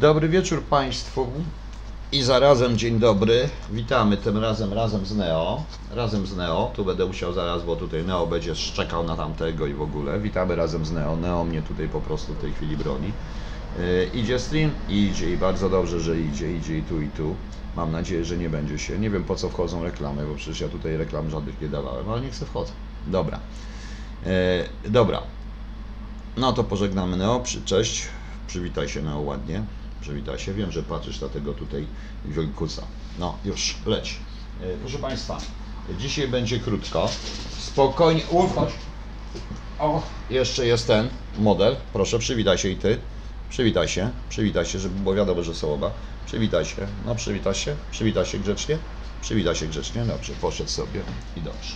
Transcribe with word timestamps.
Dobry 0.00 0.28
wieczór 0.28 0.62
Państwu 0.62 1.26
i 2.12 2.22
zarazem 2.22 2.78
dzień 2.78 2.98
dobry. 2.98 3.48
Witamy 3.70 4.16
tym 4.16 4.38
razem 4.38 4.72
razem 4.72 5.06
z 5.06 5.16
Neo. 5.16 5.64
Razem 5.94 6.26
z 6.26 6.36
Neo. 6.36 6.70
Tu 6.74 6.84
będę 6.84 7.06
musiał 7.06 7.32
zaraz, 7.32 7.64
bo 7.64 7.76
tutaj 7.76 8.04
Neo 8.04 8.26
będzie 8.26 8.54
szczekał 8.54 9.04
na 9.04 9.16
tamtego 9.16 9.66
i 9.66 9.74
w 9.74 9.82
ogóle. 9.82 10.20
Witamy 10.20 10.56
razem 10.56 10.86
z 10.86 10.92
Neo. 10.92 11.16
Neo 11.16 11.44
mnie 11.44 11.62
tutaj 11.62 11.88
po 11.88 12.00
prostu 12.00 12.34
w 12.34 12.38
tej 12.38 12.52
chwili 12.52 12.76
broni. 12.76 13.12
Yy, 13.78 14.10
idzie 14.14 14.38
stream? 14.38 14.70
Idzie 14.88 15.30
i 15.30 15.36
bardzo 15.36 15.70
dobrze, 15.70 16.00
że 16.00 16.20
idzie. 16.20 16.56
Idzie 16.56 16.78
i 16.78 16.82
tu 16.82 17.00
i 17.00 17.08
tu. 17.08 17.36
Mam 17.76 17.92
nadzieję, 17.92 18.24
że 18.24 18.36
nie 18.36 18.50
będzie 18.50 18.78
się. 18.78 18.98
Nie 18.98 19.10
wiem 19.10 19.24
po 19.24 19.36
co 19.36 19.48
wchodzą 19.48 19.82
reklamy, 19.82 20.26
bo 20.26 20.34
przecież 20.34 20.60
ja 20.60 20.68
tutaj 20.68 20.96
reklam 20.96 21.30
żadnych 21.30 21.60
nie 21.60 21.68
dawałem, 21.68 22.10
ale 22.10 22.20
nie 22.20 22.30
chcę 22.30 22.46
wchodzę. 22.46 22.72
Dobra. 23.06 23.40
Yy, 24.26 24.30
dobra. 24.90 25.22
No 26.36 26.52
to 26.52 26.64
pożegnamy 26.64 27.16
Neo. 27.16 27.42
Cześć. 27.64 28.08
Przywitaj 28.46 28.88
się 28.88 29.02
Neo 29.02 29.20
ładnie. 29.20 29.62
Przywitaj 30.00 30.38
się. 30.38 30.54
Wiem, 30.54 30.72
że 30.72 30.82
patrzysz 30.82 31.20
na 31.20 31.28
tego 31.28 31.52
tutaj 31.52 31.86
wielkusa. 32.24 32.82
No, 33.18 33.36
już, 33.44 33.76
leć. 33.86 34.16
E, 34.62 34.76
Proszę 34.80 34.98
Państwa, 34.98 35.38
dzisiaj 35.98 36.28
będzie 36.28 36.60
krótko. 36.60 37.08
Spokojnie. 37.58 38.22
Ufać. 38.30 38.68
O, 39.78 40.02
jeszcze 40.30 40.66
jest 40.66 40.86
ten 40.86 41.08
model. 41.38 41.76
Proszę, 41.92 42.18
przywitaj 42.18 42.58
się 42.58 42.68
i 42.68 42.76
ty. 42.76 42.98
Przywitaj 43.50 43.88
się, 43.88 44.10
przywitaj 44.28 44.66
się, 44.66 44.78
żeby 44.78 45.00
było 45.00 45.14
wiadomo, 45.14 45.42
że 45.42 45.54
są 45.54 45.74
oba. 45.74 45.90
Przywitaj 46.26 46.64
się. 46.64 46.86
No, 47.06 47.14
przywitaj 47.14 47.54
się. 47.54 47.76
Przywitaj 47.90 48.26
się 48.26 48.38
grzecznie. 48.38 48.78
Przywitaj 49.22 49.56
się 49.56 49.66
grzecznie. 49.66 50.04
Dobrze, 50.04 50.32
poszedł 50.40 50.70
sobie 50.70 51.00
i 51.36 51.40
dobrze. 51.40 51.74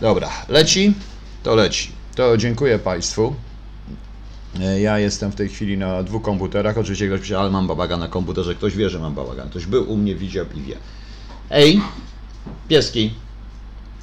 Dobra, 0.00 0.30
leci? 0.48 0.94
To 1.42 1.54
leci. 1.54 1.92
To 2.14 2.36
dziękuję 2.36 2.78
Państwu. 2.78 3.34
E, 4.60 4.80
Ja 4.80 4.98
jestem 4.98 5.32
w 5.32 5.34
tej 5.34 5.48
chwili 5.48 5.78
na 5.78 6.02
dwóch 6.02 6.22
komputerach. 6.22 6.78
Oczywiście 6.78 7.06
ktoś 7.06 7.20
pisze, 7.20 7.38
ale 7.38 7.50
mam 7.50 7.66
bałagan 7.66 8.00
na 8.00 8.08
komputerze. 8.08 8.54
Ktoś 8.54 8.76
wie, 8.76 8.90
że 8.90 8.98
mam 8.98 9.14
bałagan. 9.14 9.50
Ktoś 9.50 9.66
był 9.66 9.92
u 9.92 9.96
mnie, 9.96 10.14
widział 10.14 10.46
i 10.54 10.60
wie. 10.62 10.76
Ej, 11.50 11.80
pieski. 12.68 13.14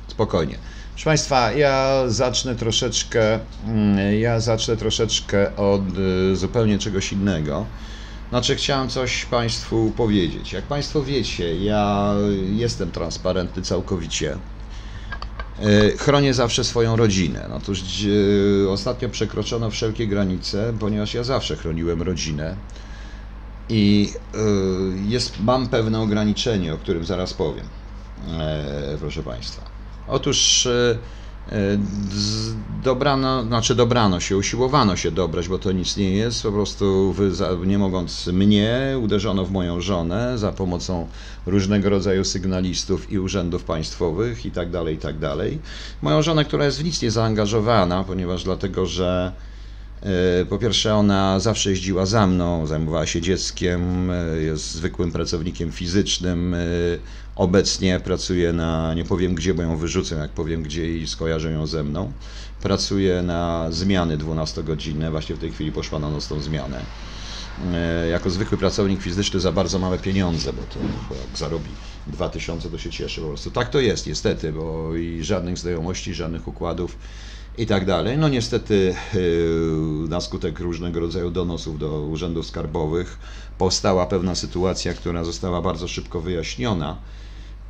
Spokojnie. 0.08 0.58
Proszę 0.94 1.06
Państwa, 1.06 1.52
ja 1.52 2.04
zacznę 2.08 2.56
troszeczkę, 2.56 3.40
mm, 3.66 4.20
ja 4.20 4.40
zacznę 4.40 4.78
troszeczkę 4.78 5.56
od 5.56 5.82
y, 6.32 6.36
zupełnie 6.36 6.80
czegoś 6.80 7.12
innego. 7.14 7.66
Znaczy, 8.30 8.56
chciałem 8.56 8.90
coś 8.90 9.26
Państwu 9.26 9.92
powiedzieć. 9.98 10.54
Jak 10.54 10.64
Państwo 10.64 11.04
wiecie, 11.04 11.56
ja 11.56 12.14
jestem 12.56 12.92
transparentny 12.92 13.62
całkowicie. 13.64 14.38
E, 15.60 15.98
Chronię 15.98 16.34
zawsze 16.34 16.64
swoją 16.64 16.96
rodzinę. 16.96 17.46
No 17.50 17.60
e, 18.66 18.70
ostatnio 18.70 19.10
przekroczono 19.10 19.70
wszelkie 19.70 20.08
granice, 20.08 20.74
ponieważ 20.80 21.14
ja 21.14 21.24
zawsze 21.24 21.56
chroniłem 21.56 22.02
rodzinę. 22.02 22.56
I 23.70 24.14
e, 24.34 24.38
jest, 25.08 25.40
mam 25.40 25.68
pewne 25.68 26.02
ograniczenie, 26.02 26.74
o 26.74 26.78
którym 26.78 27.06
zaraz 27.06 27.34
powiem, 27.34 27.66
proszę 29.00 29.24
Państwa. 29.24 29.62
Otóż 30.08 30.68
dobrano, 32.82 33.44
znaczy 33.44 33.76
dobrano 33.76 34.20
się, 34.20 34.38
usiłowano 34.38 34.96
się 34.96 35.12
dobrać, 35.12 35.48
bo 35.48 35.60
to 35.60 35.72
nic 35.72 35.98
nie 35.98 36.12
jest, 36.12 36.44
po 36.44 36.52
prostu 36.52 37.16
nie 37.66 37.78
mogąc 37.78 38.28
mnie, 38.28 38.98
uderzono 39.02 39.46
w 39.46 39.52
moją 39.52 39.82
żonę 39.82 40.38
za 40.38 40.52
pomocą 40.52 41.08
różnego 41.46 41.90
rodzaju 41.90 42.24
sygnalistów 42.24 43.12
i 43.12 43.20
urzędów 43.20 43.64
państwowych 43.64 44.46
i 44.46 44.52
tak 44.52 44.72
dalej, 44.72 44.96
i 44.96 44.98
tak 44.98 45.20
dalej. 45.20 45.60
Moją 46.02 46.22
żonę, 46.22 46.46
która 46.46 46.66
jest 46.66 46.80
w 46.82 46.84
nic 46.84 47.02
nie 47.02 47.12
zaangażowana, 47.12 48.04
ponieważ 48.04 48.44
dlatego, 48.44 48.86
że 48.86 49.32
E, 50.02 50.46
Po 50.46 50.58
pierwsze, 50.58 50.96
ona 50.96 51.40
zawsze 51.40 51.70
jeździła 51.70 52.06
za 52.06 52.28
mną, 52.28 52.68
zajmowała 52.68 53.06
się 53.06 53.22
dzieckiem, 53.22 54.12
e, 54.12 54.38
jest 54.38 54.72
zwykłym 54.72 55.12
pracownikiem 55.12 55.72
fizycznym. 55.72 56.56
E, 57.38 57.44
Obecnie 57.44 58.00
pracuje 58.00 58.54
na, 58.54 58.94
nie 58.94 59.06
powiem 59.06 59.36
gdzie, 59.36 59.54
bo 59.54 59.62
ją 59.64 59.78
wyrzucę, 59.78 60.16
jak 60.16 60.32
powiem 60.32 60.64
gdzie 60.64 60.98
i 60.98 61.08
skojarzę 61.08 61.52
ją 61.52 61.68
ze 61.68 61.84
mną. 61.84 62.14
Pracuje 62.62 63.22
na 63.22 63.72
zmiany 63.72 64.18
12-godzinne, 64.18 65.12
właśnie 65.12 65.36
w 65.36 65.40
tej 65.40 65.52
chwili 65.52 65.72
poszła 65.72 66.00
na 66.00 66.10
nocną 66.10 66.42
zmianę. 66.42 66.88
E, 67.74 68.08
Jako 68.10 68.30
zwykły 68.30 68.58
pracownik 68.58 69.02
fizyczny 69.02 69.40
za 69.40 69.52
bardzo 69.52 69.80
małe 69.80 70.00
pieniądze, 70.00 70.54
bo 70.54 70.62
to 70.64 70.80
bo 71.10 71.16
jak 71.16 71.38
zarobi 71.38 71.78
2000 72.08 72.70
to 72.70 72.78
się 72.78 72.92
cieszy 72.92 73.22
po 73.22 73.28
prostu. 73.28 73.52
Tak 73.52 73.70
to 73.70 73.80
jest 73.80 74.08
niestety, 74.08 74.54
bo 74.54 74.96
i 74.96 75.24
żadnych 75.24 75.58
znajomości, 75.58 76.14
żadnych 76.14 76.48
układów 76.48 76.98
i 77.58 77.66
tak 77.66 77.86
dalej. 77.86 78.18
No 78.18 78.30
niestety 78.30 78.96
yy, 79.14 80.10
na 80.10 80.22
skutek 80.22 80.60
różnego 80.60 81.00
rodzaju 81.00 81.32
donosów 81.32 81.80
do 81.80 82.02
urzędów 82.02 82.48
skarbowych 82.48 83.20
powstała 83.58 84.06
pewna 84.06 84.36
sytuacja, 84.36 84.94
która 84.94 85.24
została 85.24 85.62
bardzo 85.62 85.88
szybko 85.88 86.22
wyjaśniona. 86.22 86.98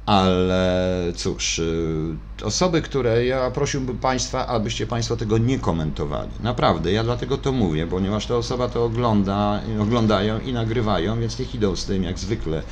Ale 0.08 1.14
cóż, 1.16 1.58
yy, 1.58 2.46
osoby, 2.46 2.82
które 2.82 3.26
ja 3.26 3.52
prosiłbym 3.52 3.98
Państwa, 3.98 4.48
abyście 4.48 4.88
Państwo 4.88 5.18
tego 5.18 5.38
nie 5.38 5.60
komentowali. 5.60 6.30
Naprawdę, 6.40 6.92
ja 6.92 7.04
dlatego 7.04 7.38
to 7.38 7.52
mówię, 7.52 7.88
ponieważ 7.88 8.26
ta 8.26 8.36
osoba 8.36 8.70
to 8.70 8.86
ogląda, 8.86 9.62
oglądają 9.82 10.40
i 10.40 10.54
nagrywają, 10.54 11.20
więc 11.20 11.40
niech 11.40 11.56
idą 11.56 11.76
z 11.76 11.86
tym 11.86 12.04
jak 12.04 12.20
zwykle. 12.20 12.64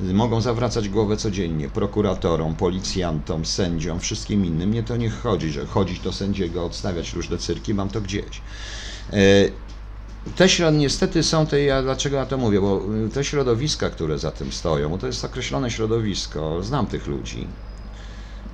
Mogą 0.00 0.40
zawracać 0.40 0.88
głowę 0.88 1.16
codziennie 1.16 1.68
prokuratorom, 1.68 2.54
policjantom, 2.54 3.44
sędziom, 3.44 4.00
wszystkim 4.00 4.46
innym. 4.46 4.72
Nie 4.72 4.82
to 4.82 4.96
nie 4.96 5.10
chodzi, 5.10 5.50
że 5.50 5.66
chodzić 5.66 6.00
do 6.00 6.12
sędziego, 6.12 6.64
odstawiać 6.64 7.12
różne 7.12 7.38
cyrki, 7.38 7.74
mam 7.74 7.88
to 7.88 8.00
gdzieś. 8.00 8.42
Te 10.36 10.48
środ, 10.48 10.74
niestety 10.74 11.22
są 11.22 11.46
te, 11.46 11.62
ja 11.62 11.82
dlaczego 11.82 12.16
ja 12.16 12.26
to 12.26 12.38
mówię, 12.38 12.60
bo 12.60 12.94
y, 13.06 13.08
te 13.10 13.24
środowiska, 13.24 13.90
które 13.90 14.18
za 14.18 14.30
tym 14.30 14.52
stoją, 14.52 14.88
bo 14.90 14.98
to 14.98 15.06
jest 15.06 15.24
określone 15.24 15.70
środowisko, 15.70 16.62
znam 16.62 16.86
tych 16.86 17.06
ludzi 17.06 17.48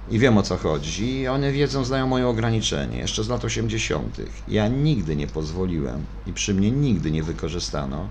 i 0.09 0.19
wiem 0.19 0.39
o 0.39 0.43
co 0.43 0.57
chodzi, 0.57 1.19
i 1.21 1.29
one 1.29 1.53
wiedzą, 1.53 1.85
znają 1.85 2.07
moje 2.07 2.27
ograniczenie, 2.27 2.99
jeszcze 2.99 3.25
z 3.25 3.29
lat 3.29 3.45
80. 3.45 4.17
Ja 4.49 4.69
nigdy 4.69 5.17
nie 5.17 5.27
pozwoliłem 5.27 6.07
i 6.27 6.33
przy 6.33 6.55
mnie 6.55 6.71
nigdy 6.71 7.11
nie 7.11 7.23
wykorzystano 7.23 8.09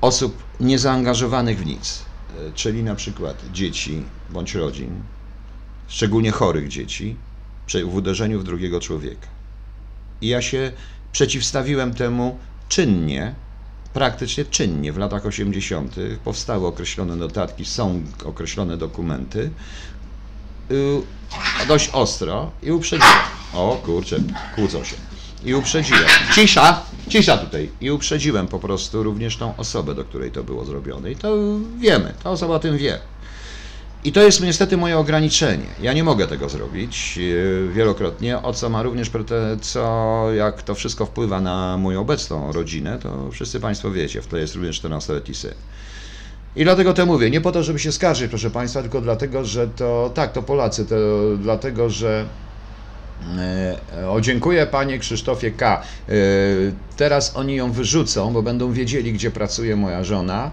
osób 0.00 0.42
niezaangażowanych 0.60 1.58
w 1.58 1.66
nic, 1.66 2.02
y, 2.48 2.52
czyli 2.54 2.82
na 2.82 2.94
przykład 2.94 3.42
dzieci 3.52 4.02
bądź 4.30 4.54
rodzin, 4.54 5.02
szczególnie 5.86 6.30
chorych 6.30 6.68
dzieci, 6.68 7.16
w 7.84 7.94
uderzeniu 7.94 8.40
w 8.40 8.44
drugiego 8.44 8.80
człowieka. 8.80 9.28
I 10.20 10.28
ja 10.28 10.42
się 10.42 10.72
przeciwstawiłem 11.12 11.94
temu 11.94 12.38
czynnie, 12.68 13.34
praktycznie 13.94 14.44
czynnie. 14.44 14.92
W 14.92 14.98
latach 14.98 15.26
80. 15.26 15.94
powstały 16.24 16.66
określone 16.66 17.16
notatki, 17.16 17.64
są 17.64 18.02
określone 18.24 18.76
dokumenty, 18.76 19.50
y, 20.70 21.02
dość 21.68 21.90
ostro 21.92 22.50
i 22.62 22.72
uprzedziłem. 22.72 23.14
O 23.54 23.80
kurczę, 23.84 24.16
kłócą 24.54 24.84
się. 24.84 24.96
I 25.44 25.54
uprzedziłem. 25.54 26.04
Cisza! 26.34 26.82
Cisza 27.08 27.36
tutaj. 27.36 27.70
I 27.80 27.90
uprzedziłem 27.90 28.48
po 28.48 28.58
prostu 28.58 29.02
również 29.02 29.36
tą 29.36 29.56
osobę, 29.56 29.94
do 29.94 30.04
której 30.04 30.30
to 30.30 30.44
było 30.44 30.64
zrobione. 30.64 31.10
I 31.10 31.16
to 31.16 31.36
wiemy, 31.78 32.14
ta 32.24 32.30
osoba 32.30 32.54
o 32.54 32.58
tym 32.58 32.78
wie. 32.78 32.98
I 34.06 34.12
to 34.12 34.22
jest 34.22 34.40
niestety 34.40 34.76
moje 34.76 34.98
ograniczenie. 34.98 35.66
Ja 35.80 35.92
nie 35.92 36.04
mogę 36.04 36.26
tego 36.26 36.48
zrobić 36.48 37.16
yy, 37.16 37.68
wielokrotnie, 37.74 38.42
o 38.42 38.52
co 38.52 38.68
ma 38.68 38.82
również 38.82 39.10
co 39.62 40.26
jak 40.36 40.62
to 40.62 40.74
wszystko 40.74 41.06
wpływa 41.06 41.40
na 41.40 41.76
moją 41.76 42.00
obecną 42.00 42.52
rodzinę, 42.52 42.98
to 43.02 43.30
wszyscy 43.30 43.60
Państwo 43.60 43.90
wiecie, 43.90 44.22
w 44.22 44.26
tle 44.26 44.40
jest 44.40 44.54
również 44.54 44.82
14-letni 44.82 45.34
syn. 45.34 45.54
I 46.56 46.64
dlatego 46.64 46.94
to 46.94 47.06
mówię, 47.06 47.30
nie 47.30 47.40
po 47.40 47.52
to, 47.52 47.62
żeby 47.62 47.78
się 47.78 47.92
skarżyć, 47.92 48.28
proszę 48.28 48.50
Państwa, 48.50 48.82
tylko 48.82 49.00
dlatego, 49.00 49.44
że 49.44 49.68
to, 49.68 50.10
tak, 50.14 50.32
to 50.32 50.42
Polacy, 50.42 50.86
to 50.86 50.96
dlatego, 51.38 51.90
że 51.90 52.26
E, 53.38 54.08
O, 54.08 54.20
dziękuję 54.20 54.66
panie 54.66 54.98
Krzysztofie 54.98 55.50
K. 55.50 55.82
E, 56.08 56.12
Teraz 56.96 57.36
oni 57.36 57.54
ją 57.54 57.72
wyrzucą, 57.72 58.32
bo 58.32 58.42
będą 58.42 58.72
wiedzieli, 58.72 59.12
gdzie 59.12 59.30
pracuje 59.30 59.76
moja 59.76 60.04
żona 60.04 60.50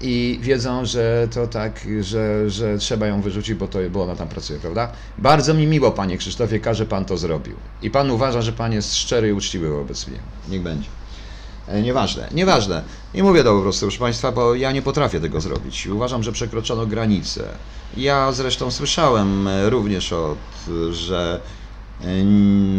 i 0.00 0.38
wiedzą, 0.42 0.84
że 0.84 1.28
to 1.34 1.46
tak, 1.46 1.86
że, 2.00 2.50
że 2.50 2.78
trzeba 2.78 3.06
ją 3.06 3.20
wyrzucić, 3.20 3.54
bo, 3.54 3.68
to, 3.68 3.78
bo 3.90 4.02
ona 4.02 4.16
tam 4.16 4.28
pracuje, 4.28 4.58
prawda? 4.58 4.92
Bardzo 5.18 5.54
mi 5.54 5.66
miło, 5.66 5.90
panie 5.90 6.18
Krzysztofie 6.18 6.60
K., 6.60 6.74
że 6.74 6.86
pan 6.86 7.04
to 7.04 7.16
zrobił. 7.16 7.56
I 7.82 7.90
pan 7.90 8.10
uważa, 8.10 8.42
że 8.42 8.52
pan 8.52 8.72
jest 8.72 8.96
szczery 8.96 9.28
i 9.28 9.32
uczciwy 9.32 9.68
wobec 9.70 10.08
mnie. 10.08 10.18
Niech 10.48 10.62
będzie. 10.62 10.88
E, 11.68 11.82
Nieważne, 11.82 12.28
nieważne. 12.32 12.82
Nie 13.14 13.22
mówię 13.22 13.44
to 13.44 13.56
po 13.56 13.62
prostu, 13.62 13.86
proszę 13.86 13.98
Państwa, 13.98 14.32
bo 14.32 14.54
ja 14.54 14.72
nie 14.72 14.82
potrafię 14.82 15.20
tego 15.20 15.40
zrobić. 15.40 15.86
Uważam, 15.86 16.22
że 16.22 16.32
przekroczono 16.32 16.86
granicę. 16.86 17.44
Ja 17.96 18.32
zresztą 18.32 18.70
słyszałem 18.70 19.48
e, 19.48 19.70
również 19.70 20.12
od, 20.12 20.38
że 20.90 21.40
e, 22.02 22.24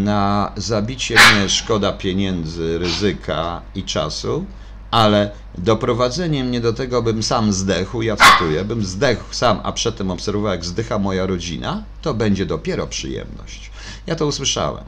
na 0.03 0.51
zabicie 0.55 1.15
mnie 1.15 1.49
szkoda 1.49 1.91
pieniędzy, 1.93 2.77
ryzyka 2.77 3.61
i 3.75 3.83
czasu, 3.83 4.45
ale 4.91 5.31
doprowadzenie 5.57 6.43
mnie 6.43 6.61
do 6.61 6.73
tego, 6.73 7.01
bym 7.01 7.23
sam 7.23 7.53
zdechł, 7.53 8.01
ja 8.01 8.15
cytuję, 8.15 8.65
bym 8.65 8.85
zdechł 8.85 9.23
sam, 9.31 9.59
a 9.63 9.71
przedtem 9.71 10.11
obserwował, 10.11 10.51
jak 10.51 10.65
zdycha 10.65 10.99
moja 10.99 11.25
rodzina, 11.25 11.83
to 12.01 12.13
będzie 12.13 12.45
dopiero 12.45 12.87
przyjemność. 12.87 13.71
Ja 14.07 14.15
to 14.15 14.27
usłyszałem. 14.27 14.83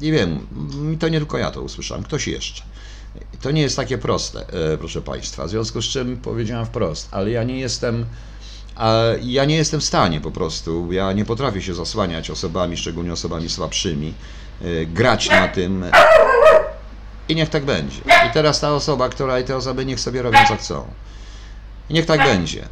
I 0.00 0.12
wiem, 0.12 0.46
to 1.00 1.08
nie 1.08 1.18
tylko 1.18 1.38
ja 1.38 1.50
to 1.50 1.62
usłyszałem, 1.62 2.04
ktoś 2.04 2.28
jeszcze. 2.28 2.62
To 3.40 3.50
nie 3.50 3.62
jest 3.62 3.76
takie 3.76 3.98
proste, 3.98 4.46
e, 4.72 4.78
proszę 4.78 5.02
Państwa. 5.02 5.46
W 5.46 5.50
związku 5.50 5.82
z 5.82 5.84
czym 5.84 6.16
powiedziałem 6.16 6.66
wprost, 6.66 7.08
ale 7.10 7.30
ja 7.30 7.44
nie 7.44 7.58
jestem. 7.58 8.06
Ja 9.22 9.44
nie 9.44 9.56
jestem 9.56 9.80
w 9.80 9.84
stanie 9.84 10.20
po 10.20 10.30
prostu, 10.30 10.92
ja 10.92 11.12
nie 11.12 11.24
potrafię 11.24 11.62
się 11.62 11.74
zasłaniać 11.74 12.30
osobami, 12.30 12.76
szczególnie 12.76 13.12
osobami 13.12 13.48
słabszymi, 13.48 14.14
e, 14.62 14.86
grać 14.86 15.30
na 15.30 15.48
tym 15.48 15.84
i 17.32 17.36
niech 17.36 17.48
tak 17.48 17.64
będzie. 17.64 17.96
I 18.30 18.32
teraz 18.34 18.60
ta 18.60 18.74
osoba, 18.74 19.08
która 19.08 19.40
i 19.40 19.44
te 19.44 19.56
osoby 19.56 19.84
niech 19.86 20.00
sobie 20.00 20.22
robią 20.22 20.38
co 20.48 20.56
chcą. 20.56 20.84
I 21.90 21.94
niech 21.94 22.06
tak 22.06 22.20
będzie. 22.24 22.62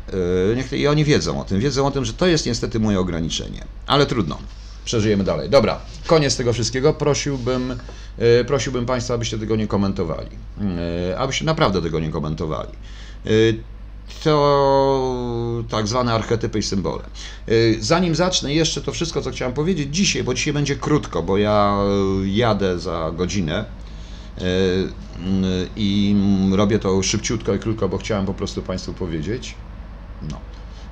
E, 0.52 0.56
Niech, 0.56 0.72
I 0.72 0.86
oni 0.86 1.04
wiedzą 1.04 1.40
o 1.40 1.44
tym, 1.44 1.60
wiedzą 1.60 1.86
o 1.86 1.90
tym, 1.90 2.04
że 2.04 2.12
to 2.12 2.26
jest 2.26 2.46
niestety 2.46 2.80
moje 2.80 3.00
ograniczenie. 3.00 3.64
Ale 3.86 4.06
trudno. 4.06 4.38
Przeżyjemy 4.84 5.24
dalej. 5.24 5.50
Dobra, 5.50 5.78
koniec 6.06 6.36
tego 6.36 6.52
wszystkiego. 6.52 6.92
Prosiłbym, 6.94 7.80
e, 8.18 8.44
prosiłbym 8.44 8.86
Państwa, 8.86 9.14
abyście 9.14 9.38
tego 9.38 9.56
nie 9.56 9.66
komentowali. 9.66 10.28
E, 11.10 11.18
Abyście 11.18 11.44
naprawdę 11.44 11.82
tego 11.82 12.00
nie 12.00 12.10
komentowali. 12.10 12.72
To 14.24 15.64
tak 15.68 15.88
zwane 15.88 16.12
archetypy 16.14 16.58
i 16.58 16.62
symbole. 16.62 17.02
Zanim 17.80 18.14
zacznę 18.14 18.54
jeszcze 18.54 18.80
to 18.80 18.92
wszystko, 18.92 19.22
co 19.22 19.30
chciałem 19.30 19.54
powiedzieć 19.54 19.94
dzisiaj, 19.96 20.24
bo 20.24 20.34
dzisiaj 20.34 20.52
będzie 20.52 20.76
krótko, 20.76 21.22
bo 21.22 21.38
ja 21.38 21.76
jadę 22.24 22.78
za 22.78 23.12
godzinę 23.16 23.64
i 25.76 26.16
robię 26.52 26.78
to 26.78 27.02
szybciutko 27.02 27.54
i 27.54 27.58
krótko, 27.58 27.88
bo 27.88 27.98
chciałem 27.98 28.26
po 28.26 28.34
prostu 28.34 28.62
Państwu 28.62 28.92
powiedzieć. 28.94 29.54
No. 30.30 30.40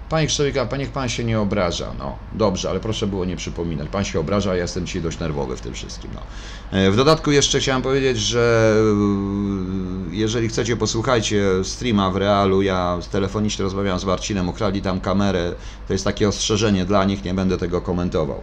Panie 0.09 0.27
Krzyżowika, 0.27 0.67
panie, 0.67 0.85
niech 0.85 0.93
Pan 0.93 1.09
się 1.09 1.25
nie 1.25 1.41
obraża. 1.41 1.95
No, 1.99 2.19
dobrze, 2.33 2.71
ale 2.71 2.81
proszę 2.81 3.07
było 3.07 3.25
nie 3.25 3.37
przypominać. 3.37 3.89
Pan 3.89 4.05
się 4.05 4.21
obraża, 4.21 4.51
a 4.51 4.55
ja 4.55 4.63
jestem 4.63 4.87
dzisiaj 4.87 5.03
dość 5.03 5.19
nerwowy 5.19 5.57
w 5.57 5.61
tym 5.61 5.75
wszystkim. 5.75 6.11
No. 6.15 6.21
E, 6.79 6.91
W 6.91 6.97
dodatku 6.97 7.31
jeszcze 7.31 7.61
chciałem 7.61 7.83
powiedzieć, 7.83 8.19
że 8.19 8.75
e, 10.13 10.15
jeżeli 10.17 10.49
chcecie, 10.49 10.77
posłuchajcie 10.77 11.43
streama 11.65 12.11
w 12.11 12.17
realu. 12.17 12.63
Ja 12.63 12.99
telefonicznie 13.11 13.63
rozmawiałem 13.63 14.01
z 14.01 14.05
Marcinem, 14.05 14.49
ukradli 14.49 14.83
tam 14.83 15.01
kamerę. 15.01 15.55
To 15.87 15.93
jest 15.93 16.05
takie 16.05 16.29
ostrzeżenie 16.29 16.85
dla 16.85 17.05
nich, 17.05 17.25
nie 17.25 17.35
będę 17.35 17.59
tego 17.59 17.81
komentował. 17.81 18.41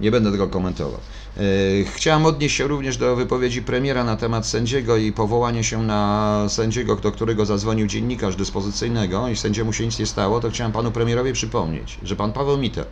Nie 0.00 0.10
będę 0.10 0.32
tego 0.32 0.48
komentował. 0.48 1.00
E, 1.36 1.40
Chciałem 1.84 2.26
odnieść 2.26 2.56
się 2.56 2.66
również 2.66 2.96
do 2.96 3.16
wypowiedzi 3.16 3.62
premiera 3.62 4.04
na 4.04 4.16
temat 4.16 4.46
sędziego 4.46 4.96
i 4.96 5.12
powołanie 5.12 5.64
się 5.64 5.82
na 5.82 6.44
sędziego, 6.48 6.96
do 6.96 7.12
którego 7.12 7.46
zadzwonił 7.46 7.86
dziennikarz 7.86 8.36
dyspozycyjnego 8.36 9.28
i 9.28 9.36
sędziemu 9.36 9.72
się 9.72 9.84
nic 9.86 9.98
nie 9.98 10.06
stało, 10.06 10.40
to 10.40 10.50
chciałem 10.50 10.72
panu 10.72 10.90
premierowi 10.92 11.32
przypomnieć, 11.32 11.98
że 12.02 12.16
pan 12.16 12.32
Paweł 12.32 12.58
Miter, 12.58 12.86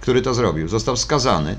który 0.00 0.22
to 0.22 0.34
zrobił, 0.34 0.68
został 0.68 0.96
skazany 0.96 1.58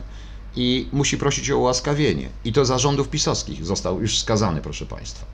i 0.56 0.90
musi 0.94 1.18
prosić 1.18 1.52
o 1.52 1.58
ułaskawienie. 1.58 2.30
I 2.46 2.54
to 2.54 2.66
za 2.66 2.80
rządów 2.80 3.10
pisowskich 3.10 3.66
został 3.66 4.02
już 4.02 4.20
skazany, 4.20 4.62
proszę 4.62 4.86
państwa. 4.86 5.26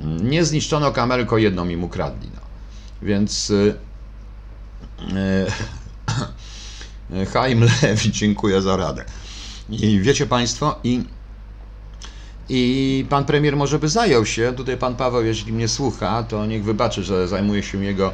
Nie 0.00 0.44
zniszczono 0.44 0.92
kamery, 0.92 1.22
tylko 1.22 1.38
jedną 1.38 1.68
im 1.68 1.84
ukradli. 1.84 2.30
No. 2.34 2.40
Więc... 3.02 3.50
y, 3.50 3.74
y, 5.02 5.79
Chaim 7.32 7.60
Lewi, 7.82 8.12
dziękuję 8.20 8.62
za 8.62 8.76
radę. 8.76 9.04
I 9.70 10.00
wiecie 10.00 10.26
Państwo, 10.26 10.78
i, 10.84 11.04
i 12.48 13.06
pan 13.08 13.24
premier 13.24 13.56
może 13.56 13.78
by 13.78 13.88
zajął 13.88 14.26
się, 14.26 14.52
tutaj 14.56 14.76
pan 14.76 14.96
Paweł, 14.96 15.24
jeśli 15.24 15.52
mnie 15.52 15.68
słucha, 15.68 16.22
to 16.22 16.46
niech 16.46 16.64
wybaczy, 16.64 17.04
że 17.04 17.28
zajmuje 17.28 17.62
się 17.62 17.84
jego, 17.84 18.12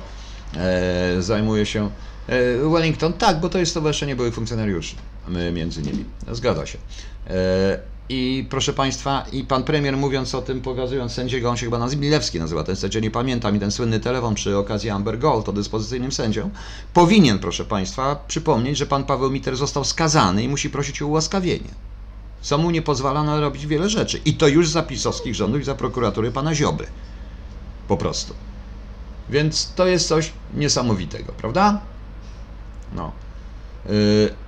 e, 0.57 1.23
zajmuje 1.23 1.67
się 1.67 1.91
e, 2.27 2.71
Wellington, 2.71 3.13
tak, 3.13 3.41
bo 3.41 3.49
to 3.49 3.59
jest 3.59 3.71
stowarzyszenie 3.71 4.17
byłych 4.17 4.35
funkcjonariuszy, 4.35 4.97
my 5.29 5.53
między 5.53 5.81
innymi, 5.81 6.05
zgadza 6.33 6.67
się. 6.67 6.79
E, 7.27 7.96
I 8.09 8.47
proszę 8.51 8.73
Państwa, 8.73 9.25
i 9.33 9.45
pan 9.45 9.63
premier 9.63 9.97
mówiąc 9.97 10.35
o 10.35 10.43
tym, 10.43 10.61
pokazując 10.61 11.13
sędziego, 11.13 11.51
on 11.51 11.57
się 11.57 11.67
chyba 11.67 11.87
Milewski 11.97 12.39
nazywa, 12.39 12.65
ten 12.65 12.77
sędzia, 12.77 13.01
nie 13.01 13.11
pamiętam, 13.11 13.57
i 13.57 13.61
ten 13.61 13.71
słynny 13.71 14.01
telefon 14.01 14.35
przy 14.35 14.57
okazji 14.57 14.91
Amber 14.91 15.19
Gold 15.19 15.49
o 15.49 15.53
dyspozycyjnym 15.53 16.13
sędzią, 16.13 16.51
powinien, 16.95 17.39
proszę 17.39 17.65
Państwa, 17.65 18.25
przypomnieć, 18.29 18.79
że 18.79 18.87
pan 18.87 19.05
Paweł 19.05 19.31
Miter 19.31 19.57
został 19.57 19.85
skazany 19.85 20.43
i 20.43 20.49
musi 20.49 20.71
prosić 20.71 21.03
o 21.03 21.07
ułaskawienie. 21.07 21.71
Co 22.41 22.59
mu 22.59 22.71
nie 22.71 22.83
pozwala 22.83 23.23
na 23.23 23.41
robić 23.41 23.67
wiele 23.67 23.89
rzeczy. 23.89 24.21
I 24.25 24.35
to 24.35 24.49
już 24.49 24.69
za 24.69 24.83
pisowskich 24.83 25.35
rządów 25.35 25.61
i 25.61 25.65
za 25.65 25.75
prokuratury 25.75 26.33
pana 26.33 26.55
Ziobry. 26.55 26.87
Po 27.89 27.97
prostu. 27.97 28.35
Więc 29.31 29.73
to 29.75 29.87
jest 29.87 30.09
coś 30.09 30.33
niesamowitego, 30.55 31.33
prawda? 31.33 31.81
No. 32.93 33.13
Y, 33.91 34.46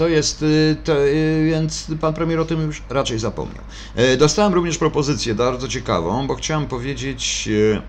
to 0.00 0.08
jest, 0.08 0.42
y, 0.42 0.76
to, 0.84 1.06
y, 1.06 1.46
więc 1.50 1.86
pan 2.00 2.14
premier 2.14 2.40
o 2.40 2.44
tym 2.44 2.60
już 2.66 2.82
raczej 2.88 3.18
zapomniał. 3.18 3.64
Y, 3.98 4.16
Dostałem 4.16 4.54
również 4.54 4.78
propozycję 4.78 5.34
bardzo 5.34 5.68
ciekawą, 5.68 6.26
bo 6.26 6.34
chciałem 6.34 6.66
powiedzieć, 6.66 7.48
y, 7.48 7.82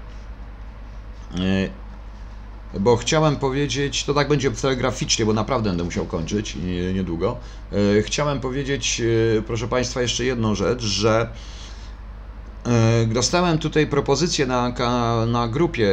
bo 2.79 2.97
chciałem 2.97 3.35
powiedzieć, 3.35 4.05
to 4.05 4.13
tak 4.13 4.27
będzie 4.27 4.51
telegraficznie, 4.51 5.25
bo 5.25 5.33
naprawdę 5.33 5.69
będę 5.69 5.83
musiał 5.83 6.05
kończyć 6.05 6.55
nie- 6.55 6.93
niedługo. 6.93 7.37
Y, 7.99 8.03
Chciałem 8.03 8.39
powiedzieć, 8.39 9.01
proszę 9.47 9.67
Państwa, 9.67 10.01
jeszcze 10.01 10.25
jedną 10.25 10.55
rzecz, 10.55 10.81
że 10.81 11.21
E, 11.21 11.60
Dostałem 13.07 13.57
tutaj 13.57 13.87
propozycję 13.87 14.45
na, 14.45 14.73
na 15.27 15.47
grupie 15.47 15.89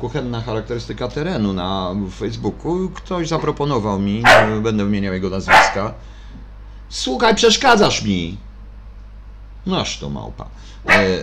Kuchenna 0.00 0.42
charakterystyka 0.42 1.08
terenu 1.08 1.52
na 1.52 1.94
Facebooku. 2.18 2.90
Ktoś 2.94 3.28
zaproponował 3.28 3.98
mi, 3.98 4.22
nie 4.54 4.60
będę 4.62 4.84
wymieniał 4.84 5.14
jego 5.14 5.30
nazwiska. 5.30 5.94
Słuchaj, 6.88 7.34
przeszkadzasz 7.34 8.02
mi! 8.02 8.36
Noż 9.66 9.98
to 9.98 10.10
małpa. 10.10 10.46
E, 10.88 11.18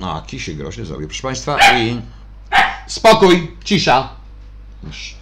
a, 0.00 0.22
kisy 0.26 0.54
groźny 0.54 0.84
zrobił, 0.84 1.08
proszę 1.08 1.22
Państwa. 1.22 1.58
I 1.78 2.00
spokój, 2.86 3.56
cisza. 3.64 4.08
Już. 4.86 5.19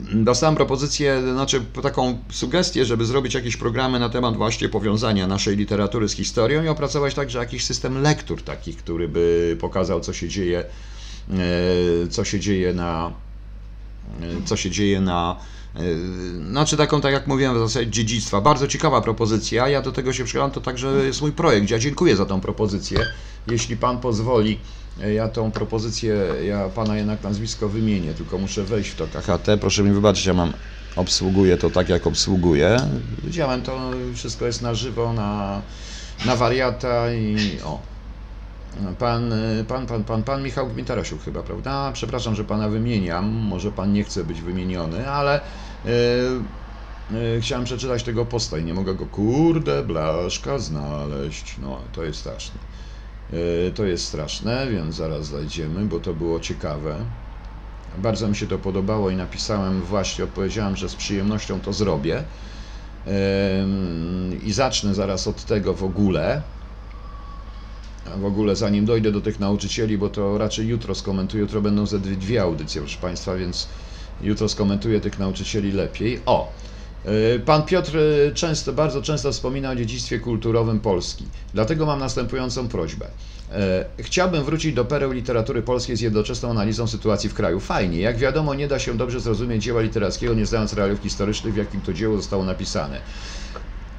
Dostałem 0.00 0.54
propozycję, 0.54 1.22
znaczy 1.32 1.64
taką 1.82 2.18
sugestię, 2.30 2.84
żeby 2.84 3.04
zrobić 3.04 3.34
jakieś 3.34 3.56
programy 3.56 3.98
na 3.98 4.08
temat 4.08 4.36
właśnie 4.36 4.68
powiązania 4.68 5.26
naszej 5.26 5.56
literatury 5.56 6.08
z 6.08 6.12
historią 6.12 6.64
i 6.64 6.68
opracować 6.68 7.14
także 7.14 7.38
jakiś 7.38 7.64
system 7.64 8.02
lektur 8.02 8.42
takich, 8.42 8.76
który 8.76 9.08
by 9.08 9.56
pokazał, 9.60 10.00
co 10.00 10.12
się 10.12 10.28
dzieje, 10.28 10.64
e, 11.30 12.08
co 12.08 12.24
się 12.24 12.40
dzieje 12.40 12.74
na, 12.74 13.12
e, 14.20 14.46
co 14.46 14.56
się 14.56 14.70
dzieje 14.70 15.00
na, 15.00 15.36
e, 15.76 15.80
znaczy 16.50 16.76
taką, 16.76 17.00
tak 17.00 17.12
jak 17.12 17.26
mówiłem, 17.26 17.54
w 17.54 17.58
zasadzie 17.58 17.90
dziedzictwa. 17.90 18.40
Bardzo 18.40 18.68
ciekawa 18.68 19.00
propozycja, 19.00 19.68
ja 19.68 19.82
do 19.82 19.92
tego 19.92 20.12
się 20.12 20.24
przychylam, 20.24 20.50
to 20.50 20.60
także 20.60 20.88
jest 21.06 21.22
mój 21.22 21.32
projekt. 21.32 21.70
Ja 21.70 21.78
dziękuję 21.78 22.16
za 22.16 22.26
tą 22.26 22.40
propozycję. 22.40 23.06
Jeśli 23.46 23.76
Pan 23.76 24.00
pozwoli, 24.00 24.58
ja 25.14 25.28
tą 25.28 25.50
propozycję, 25.50 26.14
ja 26.44 26.68
Pana 26.68 26.96
jednak 26.96 27.22
nazwisko 27.22 27.68
wymienię, 27.68 28.14
tylko 28.14 28.38
muszę 28.38 28.62
wejść 28.62 28.90
w 28.90 28.96
to 28.96 29.06
KHT. 29.06 29.60
Proszę 29.60 29.82
mi 29.82 29.90
wybaczyć, 29.90 30.26
ja 30.26 30.34
mam, 30.34 30.52
obsługuję 30.96 31.56
to 31.56 31.70
tak, 31.70 31.88
jak 31.88 32.06
obsługuję. 32.06 32.76
Widziałem, 33.24 33.62
to 33.62 33.90
wszystko 34.14 34.46
jest 34.46 34.62
na 34.62 34.74
żywo, 34.74 35.12
na, 35.12 35.62
na 36.26 36.36
wariata 36.36 37.12
i 37.12 37.36
o. 37.64 37.78
Pan, 38.98 39.34
pan, 39.68 39.86
pan, 39.86 40.04
pan, 40.04 40.22
pan 40.22 40.42
Michał 40.42 40.68
Gmitarosiuk 40.68 41.22
chyba, 41.22 41.42
prawda? 41.42 41.90
Przepraszam, 41.92 42.34
że 42.34 42.44
pana 42.44 42.68
wymieniam, 42.68 43.26
może 43.26 43.72
pan 43.72 43.92
nie 43.92 44.04
chce 44.04 44.24
być 44.24 44.42
wymieniony, 44.42 45.10
ale 45.10 45.40
y, 45.40 45.90
y, 47.14 47.40
chciałem 47.40 47.64
przeczytać 47.64 48.02
tego 48.02 48.26
posta 48.26 48.58
i 48.58 48.64
nie 48.64 48.74
mogę 48.74 48.94
go, 48.94 49.06
kurde, 49.06 49.82
blaszka 49.82 50.58
znaleźć. 50.58 51.56
No, 51.62 51.80
to 51.92 52.04
jest 52.04 52.18
straszne. 52.18 52.60
Y, 53.32 53.72
to 53.74 53.84
jest 53.84 54.06
straszne, 54.06 54.66
więc 54.70 54.94
zaraz 54.94 55.26
zajdziemy, 55.26 55.84
bo 55.84 56.00
to 56.00 56.14
było 56.14 56.40
ciekawe. 56.40 56.96
Bardzo 57.98 58.28
mi 58.28 58.36
się 58.36 58.46
to 58.46 58.58
podobało 58.58 59.10
i 59.10 59.16
napisałem 59.16 59.82
właśnie, 59.82 60.24
odpowiedziałem, 60.24 60.76
że 60.76 60.88
z 60.88 60.94
przyjemnością 60.94 61.60
to 61.60 61.72
zrobię. 61.72 62.24
I 64.42 64.52
zacznę 64.52 64.94
zaraz 64.94 65.26
od 65.26 65.44
tego 65.44 65.74
w 65.74 65.84
ogóle. 65.84 66.42
W 68.16 68.24
ogóle 68.24 68.56
zanim 68.56 68.84
dojdę 68.84 69.12
do 69.12 69.20
tych 69.20 69.40
nauczycieli, 69.40 69.98
bo 69.98 70.08
to 70.08 70.38
raczej 70.38 70.66
jutro 70.66 70.94
skomentuję, 70.94 71.42
jutro 71.42 71.60
będą 71.60 71.86
ze 71.86 71.98
dwie, 71.98 72.16
dwie 72.16 72.42
audycje, 72.42 72.80
proszę 72.80 72.98
Państwa, 72.98 73.36
więc 73.36 73.68
jutro 74.20 74.48
skomentuję 74.48 75.00
tych 75.00 75.18
nauczycieli 75.18 75.72
lepiej. 75.72 76.20
O! 76.26 76.52
Y, 77.06 77.40
Pan 77.40 77.62
Piotr 77.62 77.96
y, 77.96 78.32
często, 78.34 78.72
bardzo 78.72 79.02
często 79.02 79.32
wspomina 79.32 79.70
o 79.70 79.76
dziedzictwie 79.76 80.18
kulturowym 80.18 80.80
Polski. 80.80 81.24
Dlatego 81.54 81.86
mam 81.86 81.98
następującą 81.98 82.68
prośbę. 82.68 83.06
E, 83.52 83.84
Chciałbym 83.98 84.44
wrócić 84.44 84.74
do 84.74 84.84
pereł 84.84 85.12
literatury 85.12 85.62
polskiej 85.62 85.96
z 85.96 86.00
jednoczesną 86.00 86.50
analizą 86.50 86.86
sytuacji 86.86 87.30
w 87.30 87.34
kraju. 87.34 87.60
Fajnie. 87.60 88.00
Jak 88.00 88.18
wiadomo, 88.18 88.54
nie 88.54 88.68
da 88.68 88.78
się 88.78 88.96
dobrze 88.96 89.20
zrozumieć 89.20 89.62
dzieła 89.62 89.80
literackiego, 89.82 90.34
nie 90.34 90.46
znając 90.46 90.72
realiów 90.72 91.00
historycznych, 91.00 91.54
w 91.54 91.56
jakim 91.56 91.80
to 91.80 91.92
dzieło 91.92 92.16
zostało 92.16 92.44
napisane. 92.44 93.00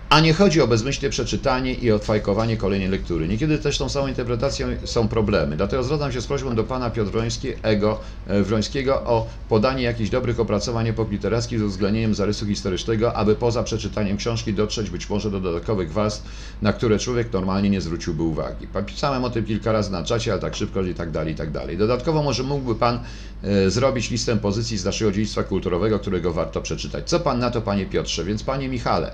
A 0.10 0.20
nie 0.20 0.34
chodzi 0.34 0.62
o 0.62 0.68
bezmyślne 0.68 1.10
przeczytanie 1.10 1.74
i 1.74 1.92
odfajkowanie 1.92 2.58
kolejnej 2.58 2.90
lektury. 2.90 3.28
Niekiedy 3.28 3.58
też 3.58 3.78
tą 3.78 3.90
samą 3.90 4.08
interpretacją 4.08 4.68
są 4.84 5.08
problemy. 5.08 5.58
Dlatego 5.58 5.84
zwracam 5.84 6.12
się 6.12 6.22
z 6.22 6.28
prośbą 6.28 6.56
do 6.56 6.64
pana 6.64 6.90
Piotrońskiego 6.90 8.00
e, 8.28 8.44
Wrońskiego 8.44 8.96
o 8.96 9.28
podanie 9.50 9.84
jakichś 9.84 10.10
dobrych 10.10 10.40
opracowań 10.40 10.88
epok 10.88 11.12
literackich 11.12 11.60
z 11.60 11.62
uwzględnieniem 11.62 12.16
zarysu 12.16 12.46
historycznego, 12.46 13.14
aby 13.14 13.36
poza 13.36 13.64
przeczytaniem 13.64 14.18
książki 14.18 14.54
dotrzeć 14.54 14.90
być 14.90 15.10
może 15.10 15.32
do 15.32 15.40
dodatkowych 15.40 15.94
warstw, 15.94 16.26
na 16.62 16.74
które 16.74 17.00
człowiek 17.00 17.34
normalnie 17.34 17.70
nie 17.70 17.82
zwróciłby 17.82 18.24
uwagi. 18.24 18.68
Pisałem 18.86 19.24
o 19.24 19.30
tym 19.30 19.46
kilka 19.46 19.72
razy 19.72 19.92
na 19.92 20.04
czacie, 20.04 20.32
ale 20.32 20.42
tak 20.42 20.56
szybko 20.56 20.82
i 20.82 20.94
tak 20.94 21.12
dalej, 21.12 21.34
i 21.34 21.38
tak 21.38 21.52
dalej. 21.52 21.78
Dodatkowo 21.78 22.24
może 22.24 22.44
mógłby 22.44 22.76
pan 22.76 23.00
e, 23.44 23.70
zrobić 23.70 24.10
listę 24.10 24.38
pozycji 24.38 24.78
z 24.78 24.86
naszego 24.86 25.12
dziedzictwa 25.12 25.44
kulturowego, 25.44 26.00
którego 26.00 26.34
warto 26.34 26.62
przeczytać. 26.62 27.10
Co 27.10 27.20
pan 27.20 27.40
na 27.40 27.52
to, 27.52 27.62
panie 27.62 27.86
Piotrze? 27.86 28.24
Więc 28.24 28.44
panie 28.44 28.70
Michale, 28.70 29.12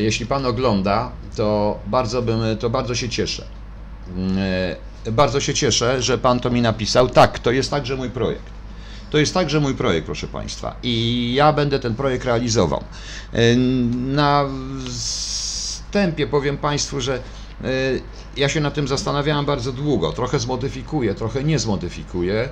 jeśli 0.00 0.26
Pan 0.26 0.46
ogląda, 0.46 1.12
to 1.36 1.80
bardzo, 1.86 2.22
bym, 2.22 2.58
to 2.58 2.70
bardzo 2.70 2.94
się 2.94 3.08
cieszę. 3.08 3.46
E, 5.06 5.12
bardzo 5.12 5.40
się 5.40 5.54
cieszę, 5.54 6.02
że 6.02 6.18
Pan 6.18 6.40
to 6.40 6.50
mi 6.50 6.62
napisał. 6.62 7.08
Tak, 7.08 7.38
to 7.38 7.50
jest 7.50 7.70
także 7.70 7.96
mój 7.96 8.10
projekt. 8.10 8.50
To 9.10 9.18
jest 9.18 9.34
także 9.34 9.60
mój 9.60 9.74
projekt, 9.74 10.06
proszę 10.06 10.28
Państwa. 10.28 10.76
I 10.82 11.34
ja 11.34 11.52
będę 11.52 11.78
ten 11.78 11.94
projekt 11.94 12.24
realizował. 12.24 12.84
E, 13.32 13.56
na 13.96 14.44
wstępie 14.88 16.26
powiem 16.26 16.58
Państwu, 16.58 17.00
że 17.00 17.22
ja 18.36 18.48
się 18.48 18.60
nad 18.60 18.74
tym 18.74 18.88
zastanawiałem 18.88 19.44
bardzo 19.44 19.72
długo. 19.72 20.12
Trochę 20.12 20.38
zmodyfikuję, 20.38 21.14
trochę 21.14 21.44
nie 21.44 21.58
zmodyfikuję. 21.58 22.48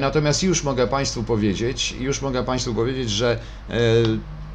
Natomiast 0.00 0.42
już 0.42 0.64
mogę 0.64 0.86
Państwu 0.86 1.22
powiedzieć, 1.22 1.92
już 1.92 2.22
mogę 2.22 2.44
Państwu 2.44 2.74
powiedzieć, 2.74 3.10
że 3.10 3.38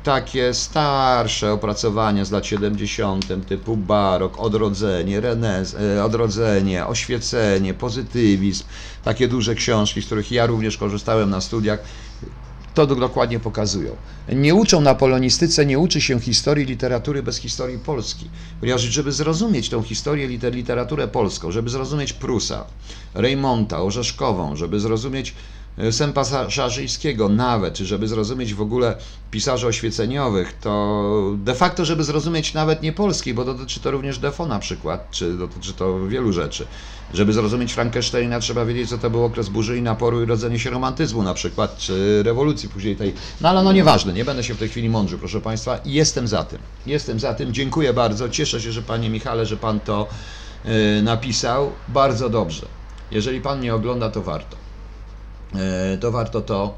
takie 0.05 0.53
starsze 0.53 1.51
opracowania 1.51 2.25
z 2.25 2.31
lat 2.31 2.45
70. 2.45 3.47
typu 3.47 3.77
barok, 3.77 4.39
odrodzenie, 4.39 5.21
renez, 5.21 5.75
e, 5.75 6.03
odrodzenie, 6.03 6.85
oświecenie, 6.85 7.73
pozytywizm, 7.73 8.63
takie 9.03 9.27
duże 9.27 9.55
książki, 9.55 10.01
z 10.01 10.05
których 10.05 10.31
ja 10.31 10.45
również 10.45 10.77
korzystałem 10.77 11.29
na 11.29 11.41
studiach, 11.41 11.79
to 12.73 12.87
dokładnie 12.87 13.39
pokazują. 13.39 13.95
Nie 14.29 14.55
uczą 14.55 14.81
na 14.81 14.95
polonistyce, 14.95 15.65
nie 15.65 15.79
uczy 15.79 16.01
się 16.01 16.19
historii 16.19 16.65
literatury 16.65 17.23
bez 17.23 17.37
historii 17.37 17.79
Polski. 17.79 18.29
Ponieważ, 18.59 18.81
żeby 18.81 19.11
zrozumieć 19.11 19.69
tą 19.69 19.83
historię, 19.83 20.27
literaturę 20.27 21.07
polską, 21.07 21.51
żeby 21.51 21.69
zrozumieć 21.69 22.13
Prusa, 22.13 22.65
Reymonta, 23.13 23.81
Orzeszkową, 23.83 24.55
żeby 24.55 24.79
zrozumieć 24.79 25.33
E, 25.77 25.91
Sępa 25.91 26.49
Szarzyńskiego 26.49 27.29
nawet, 27.29 27.77
żeby 27.77 28.07
zrozumieć 28.07 28.53
w 28.53 28.61
ogóle 28.61 28.95
pisarzy 29.31 29.67
oświeceniowych, 29.67 30.53
to 30.61 31.33
de 31.37 31.55
facto, 31.55 31.85
żeby 31.85 32.03
zrozumieć 32.03 32.53
nawet 32.53 32.81
nie 32.81 32.93
polski, 32.93 33.33
bo 33.33 33.45
dotyczy 33.45 33.79
to 33.79 33.91
również 33.91 34.19
Defo 34.19 34.45
na 34.45 34.59
przykład, 34.59 35.11
czy 35.11 35.33
dotyczy 35.33 35.73
to 35.73 36.07
wielu 36.07 36.33
rzeczy. 36.33 36.67
Żeby 37.13 37.33
zrozumieć 37.33 37.73
Frankensteina, 37.73 38.39
trzeba 38.39 38.65
wiedzieć, 38.65 38.89
co 38.89 38.97
to 38.97 39.09
był 39.09 39.23
okres 39.23 39.49
burzy 39.49 39.77
i 39.77 39.81
naporu 39.81 40.23
i 40.23 40.25
rodzenie 40.25 40.59
się 40.59 40.69
romantyzmu 40.69 41.23
na 41.23 41.33
przykład, 41.33 41.77
czy 41.77 42.23
rewolucji 42.23 42.69
później 42.69 42.95
tej. 42.95 43.13
No 43.41 43.49
ale 43.49 43.63
no 43.63 43.73
nieważne, 43.73 44.13
nie 44.13 44.25
będę 44.25 44.43
się 44.43 44.53
w 44.53 44.57
tej 44.57 44.69
chwili 44.69 44.89
mądrzył, 44.89 45.19
proszę 45.19 45.41
Państwa. 45.41 45.79
Jestem 45.85 46.27
za 46.27 46.43
tym. 46.43 46.59
Jestem 46.85 47.19
za 47.19 47.33
tym. 47.33 47.53
Dziękuję 47.53 47.93
bardzo. 47.93 48.29
Cieszę 48.29 48.61
się, 48.61 48.71
że 48.71 48.81
Panie 48.81 49.09
Michale, 49.09 49.45
że 49.45 49.57
Pan 49.57 49.79
to 49.79 50.07
yy, 50.65 50.71
napisał. 51.03 51.71
Bardzo 51.87 52.29
dobrze. 52.29 52.65
Jeżeli 53.11 53.41
Pan 53.41 53.61
nie 53.61 53.75
ogląda, 53.75 54.09
to 54.09 54.21
warto. 54.21 54.64
E, 55.59 55.97
to 55.97 56.11
warto 56.11 56.41
to, 56.41 56.73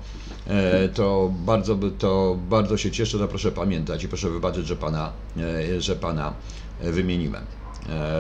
e, 0.47 0.89
to 0.89 1.31
bardzo, 1.45 1.77
to 1.99 2.37
bardzo 2.49 2.77
się 2.77 2.91
cieszę, 2.91 3.17
to 3.17 3.27
proszę 3.27 3.51
pamiętać 3.51 4.03
i 4.03 4.07
proszę 4.07 4.29
wybaczyć, 4.29 4.67
że 4.67 4.75
Pana, 4.75 5.11
e, 5.37 5.81
że 5.81 5.95
pana 5.95 6.33
wymieniłem, 6.81 7.43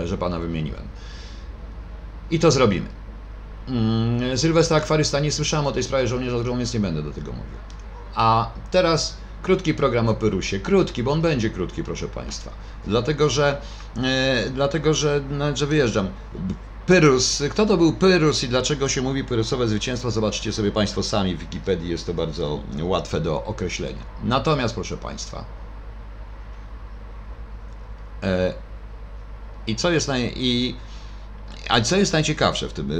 że 0.05 0.17
Pana 0.17 0.39
wymieniłem. 0.39 0.83
I 2.31 2.39
to 2.39 2.51
zrobimy. 2.51 2.87
Mm, 3.67 4.37
Sylwestra 4.37 4.77
Akwarysta, 4.77 5.19
nie 5.19 5.31
słyszałem 5.31 5.67
o 5.67 5.71
tej 5.71 5.83
sprawie 5.83 6.07
żołnierza 6.07 6.39
drogą, 6.39 6.57
więc 6.57 6.73
nie 6.73 6.79
będę 6.79 7.03
do 7.03 7.11
tego 7.11 7.31
mówił. 7.31 7.57
A 8.15 8.51
teraz 8.71 9.17
krótki 9.41 9.73
program 9.73 10.09
o 10.09 10.13
Pyrusie. 10.13 10.59
Krótki, 10.59 11.03
bo 11.03 11.11
on 11.11 11.21
będzie 11.21 11.49
krótki, 11.49 11.83
proszę 11.83 12.07
Państwa. 12.07 12.51
Dlatego, 12.87 13.29
że, 13.29 13.61
dlatego, 14.53 14.93
że, 14.93 15.21
no, 15.29 15.55
że 15.55 15.67
wyjeżdżam. 15.67 16.07
Pyrrhus. 16.87 17.43
Kto 17.49 17.65
to 17.65 17.77
był 17.77 17.93
Pyrrhus 17.93 18.43
i 18.43 18.47
dlaczego 18.47 18.89
się 18.89 19.01
mówi 19.01 19.23
Pyrrhusowe 19.23 19.67
zwycięstwo? 19.67 20.11
Zobaczcie 20.11 20.53
sobie 20.53 20.71
Państwo 20.71 21.03
sami 21.03 21.35
w 21.35 21.39
Wikipedii, 21.39 21.89
jest 21.89 22.05
to 22.05 22.13
bardzo 22.13 22.63
łatwe 22.81 23.21
do 23.21 23.45
określenia. 23.45 24.03
Natomiast, 24.23 24.73
proszę 24.75 24.97
Państwa, 24.97 25.45
e, 28.23 28.53
i 29.67 29.75
co 29.75 29.91
jest 29.91 30.07
naj... 30.07 30.33
I, 30.35 30.75
a 31.69 31.81
co 31.81 31.97
jest 31.97 32.13
najciekawsze 32.13 32.69
w 32.69 32.73
tym, 32.73 32.91
e, 32.91 32.95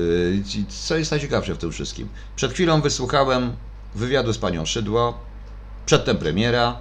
co 0.87 0.97
jest 0.97 1.11
najciekawsze 1.11 1.55
w 1.55 1.57
tym 1.57 1.71
wszystkim? 1.71 2.09
Przed 2.35 2.53
chwilą 2.53 2.81
wysłuchałem 2.81 3.55
wywiadu 3.95 4.33
z 4.33 4.37
panią 4.37 4.65
Szydło, 4.65 5.19
przedtem 5.85 6.17
premiera, 6.17 6.77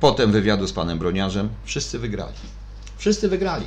potem 0.00 0.32
wywiadu 0.32 0.66
z 0.66 0.72
panem 0.72 0.98
Broniarzem. 0.98 1.48
Wszyscy 1.64 1.98
wygrali. 1.98 2.34
Wszyscy 2.96 3.28
wygrali. 3.28 3.66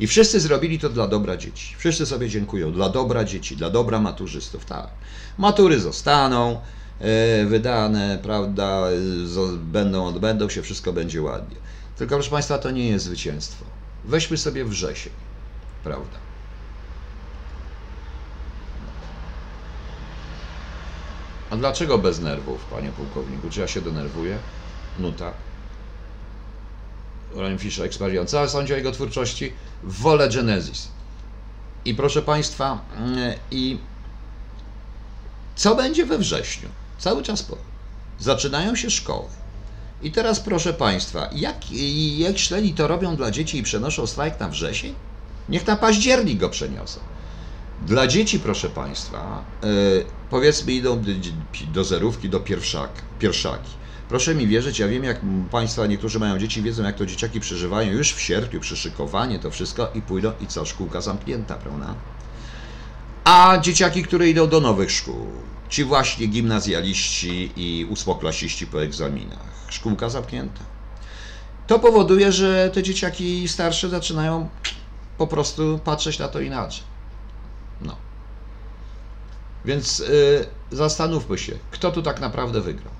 I 0.00 0.06
wszyscy 0.06 0.40
zrobili 0.40 0.78
to 0.78 0.88
dla 0.88 1.08
dobra 1.08 1.36
dzieci. 1.36 1.74
Wszyscy 1.78 2.06
sobie 2.06 2.28
dziękują. 2.28 2.72
Dla 2.72 2.88
dobra 2.88 3.24
dzieci, 3.24 3.56
dla 3.56 3.70
dobra 3.70 4.00
maturzystów. 4.00 4.64
Tak. 4.64 4.88
Matury 5.38 5.80
zostaną 5.80 6.60
e, 7.00 7.44
wydane, 7.46 8.18
prawda, 8.22 8.82
będą, 9.58 10.06
odbędą 10.06 10.48
się, 10.48 10.62
wszystko 10.62 10.92
będzie 10.92 11.22
ładnie. 11.22 11.56
Tylko 11.96 12.14
proszę 12.14 12.30
Państwa, 12.30 12.58
to 12.58 12.70
nie 12.70 12.88
jest 12.88 13.04
zwycięstwo. 13.04 13.64
Weźmy 14.04 14.36
sobie 14.36 14.64
wrzesień, 14.64 15.12
prawda. 15.84 16.18
A 21.50 21.56
dlaczego 21.56 21.98
bez 21.98 22.20
nerwów, 22.20 22.64
panie 22.64 22.88
pułkowniku? 22.88 23.50
Czy 23.50 23.60
ja 23.60 23.68
się 23.68 23.80
denerwuję? 23.80 24.38
No 24.98 25.12
tak. 25.12 25.45
Ryan 27.34 27.58
Fisher 27.58 27.86
Experience. 27.86 28.30
Co 28.30 28.48
sądzi 28.48 28.72
o 28.72 28.76
jego 28.76 28.92
twórczości? 28.92 29.52
Wolę 29.82 30.28
Genesis. 30.28 30.88
I 31.84 31.94
proszę 31.94 32.22
Państwa, 32.22 32.78
mm, 32.96 33.34
i 33.50 33.78
co 35.56 35.74
będzie 35.74 36.06
we 36.06 36.18
wrześniu? 36.18 36.68
Cały 36.98 37.22
czas 37.22 37.42
po. 37.42 37.56
Zaczynają 38.18 38.76
się 38.76 38.90
szkoły. 38.90 39.28
I 40.02 40.12
teraz 40.12 40.40
proszę 40.40 40.72
Państwa, 40.72 41.30
jak, 41.32 41.56
śleni 42.36 42.74
to 42.74 42.88
robią 42.88 43.16
dla 43.16 43.30
dzieci 43.30 43.58
i 43.58 43.62
przenoszą 43.62 44.06
strajk 44.06 44.40
na 44.40 44.48
wrzesień? 44.48 44.94
Niech 45.48 45.66
na 45.66 45.76
październik 45.76 46.38
go 46.38 46.48
przeniosą. 46.48 47.00
Dla 47.86 48.06
dzieci, 48.06 48.40
proszę 48.40 48.70
Państwa, 48.70 49.44
yy, 49.62 50.06
powiedzmy 50.30 50.72
idą 50.72 51.02
do 51.72 51.84
zerówki, 51.84 52.28
do 52.28 52.40
pierwszak, 52.40 52.90
pierwszaki. 53.18 53.70
Proszę 54.08 54.34
mi 54.34 54.46
wierzyć, 54.46 54.78
ja 54.78 54.88
wiem 54.88 55.04
jak 55.04 55.20
Państwa, 55.50 55.86
niektórzy 55.86 56.18
mają 56.18 56.38
dzieci, 56.38 56.62
wiedzą 56.62 56.82
jak 56.82 56.96
to 56.96 57.06
dzieciaki 57.06 57.40
przeżywają 57.40 57.92
już 57.92 58.12
w 58.12 58.20
sierpniu, 58.20 58.60
przyszykowanie, 58.60 59.38
to 59.38 59.50
wszystko 59.50 59.90
i 59.94 60.02
pójdą 60.02 60.32
i 60.40 60.46
co, 60.46 60.64
szkółka 60.64 61.00
zamknięta, 61.00 61.54
prawda? 61.54 61.94
A 63.24 63.58
dzieciaki, 63.60 64.02
które 64.02 64.28
idą 64.28 64.48
do 64.48 64.60
nowych 64.60 64.90
szkół, 64.90 65.26
ci 65.68 65.84
właśnie 65.84 66.26
gimnazjaliści 66.26 67.52
i 67.56 67.86
ósmoklasiści 67.90 68.66
po 68.66 68.82
egzaminach, 68.82 69.66
szkółka 69.68 70.08
zamknięta. 70.08 70.60
To 71.66 71.78
powoduje, 71.78 72.32
że 72.32 72.70
te 72.74 72.82
dzieciaki 72.82 73.48
starsze 73.48 73.88
zaczynają 73.88 74.48
po 75.18 75.26
prostu 75.26 75.80
patrzeć 75.84 76.18
na 76.18 76.28
to 76.28 76.40
inaczej. 76.40 76.82
No. 77.80 77.96
Więc 79.64 79.98
yy, 79.98 80.46
zastanówmy 80.70 81.38
się, 81.38 81.52
kto 81.70 81.90
tu 81.92 82.02
tak 82.02 82.20
naprawdę 82.20 82.60
wygrał. 82.60 82.95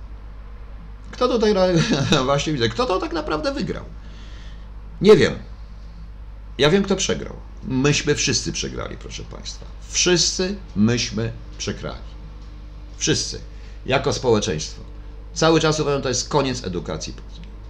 Kto 1.17 1.29
tutaj, 1.29 1.55
właśnie 2.25 2.53
widzę, 2.53 2.69
kto 2.69 2.87
to 2.87 2.99
tak 2.99 3.13
naprawdę 3.13 3.53
wygrał? 3.53 3.85
Nie 5.01 5.17
wiem. 5.17 5.35
Ja 6.59 6.71
wiem, 6.71 6.83
kto 6.83 6.97
przegrał. 6.97 7.35
Myśmy 7.63 8.15
wszyscy 8.15 8.53
przegrali, 8.53 8.97
proszę 8.97 9.23
Państwa. 9.23 9.67
Wszyscy 9.89 10.57
myśmy 10.77 11.33
przegrali. 11.59 11.99
Wszyscy. 12.99 13.41
Jako 13.87 14.13
społeczeństwo. 14.13 14.83
Cały 15.35 15.61
czas 15.61 15.81
uważam, 15.81 16.03
to 16.03 16.09
jest 16.09 16.29
koniec 16.29 16.65
edukacji. 16.65 17.15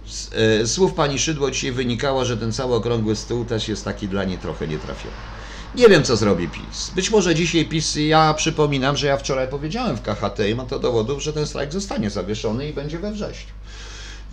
Z 0.05 0.29
e, 0.33 0.67
słów 0.67 0.93
pani 0.93 1.19
Szydło 1.19 1.51
dzisiaj 1.51 1.71
wynikało, 1.71 2.25
że 2.25 2.37
ten 2.37 2.53
cały 2.53 2.75
okrągły 2.75 3.15
stół 3.15 3.45
też 3.45 3.67
jest 3.67 3.85
taki 3.85 4.07
dla 4.07 4.23
niej 4.23 4.37
trochę 4.37 4.67
nietrafiony. 4.67 5.36
Nie 5.77 5.89
wiem, 5.89 6.03
co 6.03 6.17
zrobi 6.17 6.49
PiS. 6.49 6.91
Być 6.95 7.11
może 7.11 7.35
dzisiaj 7.35 7.65
PiS, 7.65 7.95
ja 7.95 8.33
przypominam, 8.33 8.97
że 8.97 9.07
ja 9.07 9.17
wczoraj 9.17 9.47
powiedziałem 9.47 9.97
w 9.97 10.01
KHT 10.01 10.49
i 10.49 10.55
mam 10.55 10.67
to 10.67 10.79
dowodów, 10.79 11.23
że 11.23 11.33
ten 11.33 11.47
strajk 11.47 11.71
zostanie 11.71 12.09
zawieszony 12.09 12.69
i 12.69 12.73
będzie 12.73 12.99
we 12.99 13.11
wrześniu. 13.11 13.53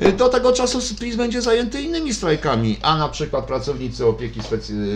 Y, 0.00 0.12
do 0.12 0.28
tego 0.28 0.52
czasu 0.52 0.96
PiS 1.00 1.16
będzie 1.16 1.42
zajęty 1.42 1.82
innymi 1.82 2.14
strajkami, 2.14 2.78
a 2.82 2.96
na 2.98 3.08
przykład 3.08 3.46
pracownicy 3.46 4.06
opieki 4.06 4.40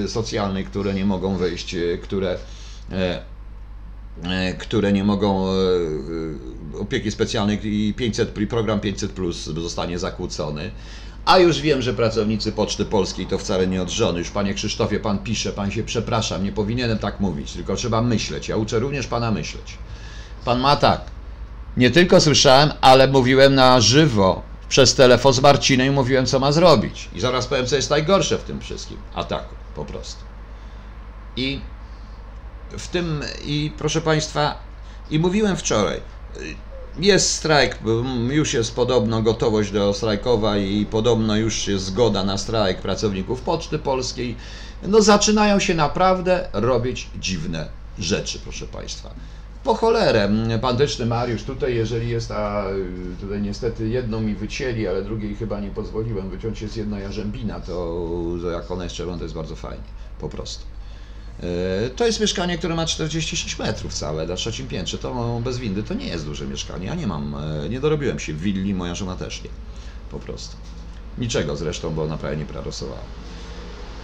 socjalnej, 0.07 0.64
które 0.64 0.95
nie 0.95 1.05
mogą 1.05 1.37
wejść, 1.37 1.75
y, 1.75 1.99
które 2.02 2.38
e, 2.93 3.23
e, 4.25 4.55
które 4.55 4.93
nie 4.93 5.05
mogą 5.05 5.49
e, 5.49 5.55
opieki 6.81 7.11
specjalnej 7.11 7.59
i 7.62 7.95
500, 7.95 8.31
program 8.49 8.81
500 8.81 9.12
plus 9.12 9.45
zostanie 9.45 9.99
zakłócony, 9.99 10.71
A 11.25 11.39
już 11.39 11.61
wiem, 11.61 11.83
że 11.83 11.95
pracownicy 11.95 12.53
Poczty 12.53 12.85
Polskiej 12.85 13.27
to 13.27 13.39
wcale 13.39 13.67
nie 13.67 13.83
od 13.83 13.91
żony. 13.91 14.19
Już 14.19 14.31
panie 14.31 14.55
Krzysztofie, 14.55 15.01
pan 15.01 15.19
pisze, 15.19 15.53
pan 15.53 15.71
się 15.71 15.83
przepraszam, 15.83 16.45
nie 16.45 16.53
powinienem 16.53 16.99
tak 16.99 17.21
mówić, 17.21 17.53
tylko 17.53 17.77
trzeba 17.77 18.03
myśleć. 18.03 18.49
Ja 18.49 18.57
uczę 18.57 18.79
również 18.79 19.07
pana 19.07 19.31
myśleć. 19.31 19.79
Pan 20.45 20.61
ma 20.61 20.77
tak. 20.77 21.01
Nie 21.77 21.91
tylko 21.91 22.21
słyszałem, 22.21 22.73
ale 22.81 23.09
mówiłem 23.09 23.55
na 23.55 23.81
żywo 23.81 24.43
przez 24.69 24.95
telefon 24.95 25.33
z 25.33 25.41
Marcinem 25.41 25.87
i 25.87 25.91
mówiłem, 25.91 26.27
co 26.27 26.39
ma 26.39 26.53
zrobić. 26.53 27.09
I 27.15 27.21
zaraz 27.21 27.47
powiem, 27.47 27.67
co 27.67 27.77
jest 27.77 27.91
najgorsze 27.91 28.39
w 28.39 28.43
tym 28.43 28.61
wszystkim. 28.61 28.97
Ataku, 29.15 29.55
po 29.75 29.85
prostu. 29.85 30.25
I 31.37 31.61
w 32.71 32.89
tym, 32.89 33.23
i 33.45 33.73
proszę 33.79 34.01
Państwa, 34.01 34.59
i 35.11 35.19
mówiłem 35.19 35.57
wczoraj, 35.57 36.01
jest 36.99 37.33
strajk, 37.33 37.78
już 38.31 38.55
jest 38.55 38.75
podobno 38.75 39.23
gotowość 39.23 39.71
do 39.71 39.95
strajkowa 39.95 40.57
i 40.57 40.87
podobno 40.87 41.37
już 41.37 41.69
jest 41.69 41.85
zgoda 41.85 42.25
na 42.25 42.38
strajk 42.38 42.78
pracowników 42.81 43.40
Poczty 43.40 43.78
Polskiej. 43.78 44.37
No 44.83 45.02
zaczynają 45.02 45.59
się 45.59 45.75
naprawdę 45.75 46.49
robić 46.52 47.11
dziwne 47.21 47.69
rzeczy, 47.99 48.38
proszę 48.38 48.67
Państwa. 48.67 49.11
Po 49.64 49.75
cholerę, 49.75 50.31
pantyczny 50.61 51.07
Mariusz, 51.07 51.43
tutaj 51.43 51.75
jeżeli 51.75 52.09
jest, 52.09 52.31
a 52.31 52.64
tutaj 53.21 53.43
niestety 53.43 53.88
jedną 53.88 54.21
mi 54.21 54.35
wycięli, 54.35 54.87
ale 54.87 55.02
drugiej 55.02 55.37
chyba 55.37 55.61
nie 55.61 55.71
pozwoliłem 55.71 56.31
wyciąć, 56.31 56.62
jest 56.62 56.76
jedna 56.76 56.99
jarzębina, 56.99 57.61
to 57.61 58.50
jak 58.52 58.71
ona 58.71 58.85
jest 58.85 58.97
czerwona, 58.97 59.19
to 59.19 59.25
jest 59.25 59.35
bardzo 59.35 59.57
fajnie, 59.57 59.85
po 60.21 60.28
prostu. 60.28 60.77
E, 61.42 61.90
to 61.90 62.07
jest 62.07 62.21
mieszkanie, 62.21 62.59
które 62.59 62.75
ma 62.75 62.87
46 62.87 63.59
metrów 63.59 63.95
całe 63.95 64.26
na 64.26 64.35
trzecim 64.37 64.68
piętrze. 64.68 64.99
To 64.99 65.40
bez 65.45 65.59
windy 65.59 65.83
to 65.83 65.95
nie 65.95 66.07
jest 66.07 66.25
duże 66.25 66.47
mieszkanie. 66.47 66.87
Ja 66.87 66.95
nie 66.95 67.07
mam, 67.07 67.35
e, 67.35 67.68
nie 67.68 67.80
dorobiłem 67.80 68.18
się 68.18 68.33
w 68.33 68.40
willi, 68.40 68.75
moja 68.75 68.95
żona 68.95 69.16
też 69.16 69.42
nie. 69.45 69.50
Po 70.11 70.18
prostu. 70.18 70.57
Niczego 71.18 71.57
zresztą, 71.57 71.95
bo 71.95 72.02
ona 72.02 72.18
prawie 72.18 72.37
nie 72.37 72.47
prarosowała. 72.47 73.02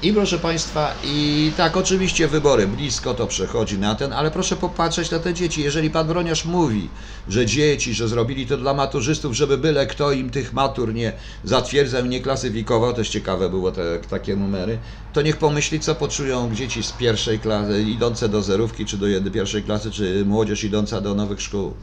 I 0.04 0.12
proszę 0.12 0.38
Państwa, 0.38 0.94
i 1.04 1.52
tak, 1.56 1.76
oczywiście 1.76 2.28
wybory 2.28 2.66
blisko, 2.66 3.14
to 3.14 3.26
przechodzi 3.26 3.78
na 3.78 3.94
ten, 3.94 4.12
ale 4.12 4.30
proszę 4.30 4.56
popatrzeć 4.56 5.10
na 5.10 5.18
te 5.18 5.34
dzieci. 5.34 5.62
Jeżeli 5.62 5.90
Pan 5.90 6.06
Broniarz 6.06 6.44
mówi, 6.44 6.88
że 7.28 7.46
dzieci, 7.46 7.94
że 7.94 8.08
zrobili 8.08 8.46
to 8.46 8.56
dla 8.56 8.74
maturzystów, 8.74 9.34
żeby 9.36 9.58
byle 9.58 9.86
kto 9.86 10.12
im 10.12 10.30
tych 10.30 10.52
matur 10.52 10.94
nie 10.94 11.12
zatwierdzał, 11.44 12.06
nie 12.06 12.20
klasyfikował, 12.20 12.92
też 12.92 13.08
ciekawe 13.08 13.48
było 13.48 13.72
te, 13.72 13.98
takie 14.10 14.36
numery, 14.36 14.78
to 15.12 15.22
niech 15.22 15.36
pomyśli, 15.36 15.80
co 15.80 15.94
poczują 15.94 16.54
dzieci 16.54 16.82
z 16.82 16.92
pierwszej 16.92 17.38
klasy, 17.38 17.82
idące 17.82 18.28
do 18.28 18.42
zerówki, 18.42 18.86
czy 18.86 18.98
do 18.98 19.06
jednej 19.06 19.32
pierwszej 19.32 19.62
klasy, 19.62 19.90
czy 19.90 20.24
młodzież 20.24 20.64
idąca 20.64 21.00
do 21.00 21.14
nowych 21.14 21.40
szkół. 21.42 21.74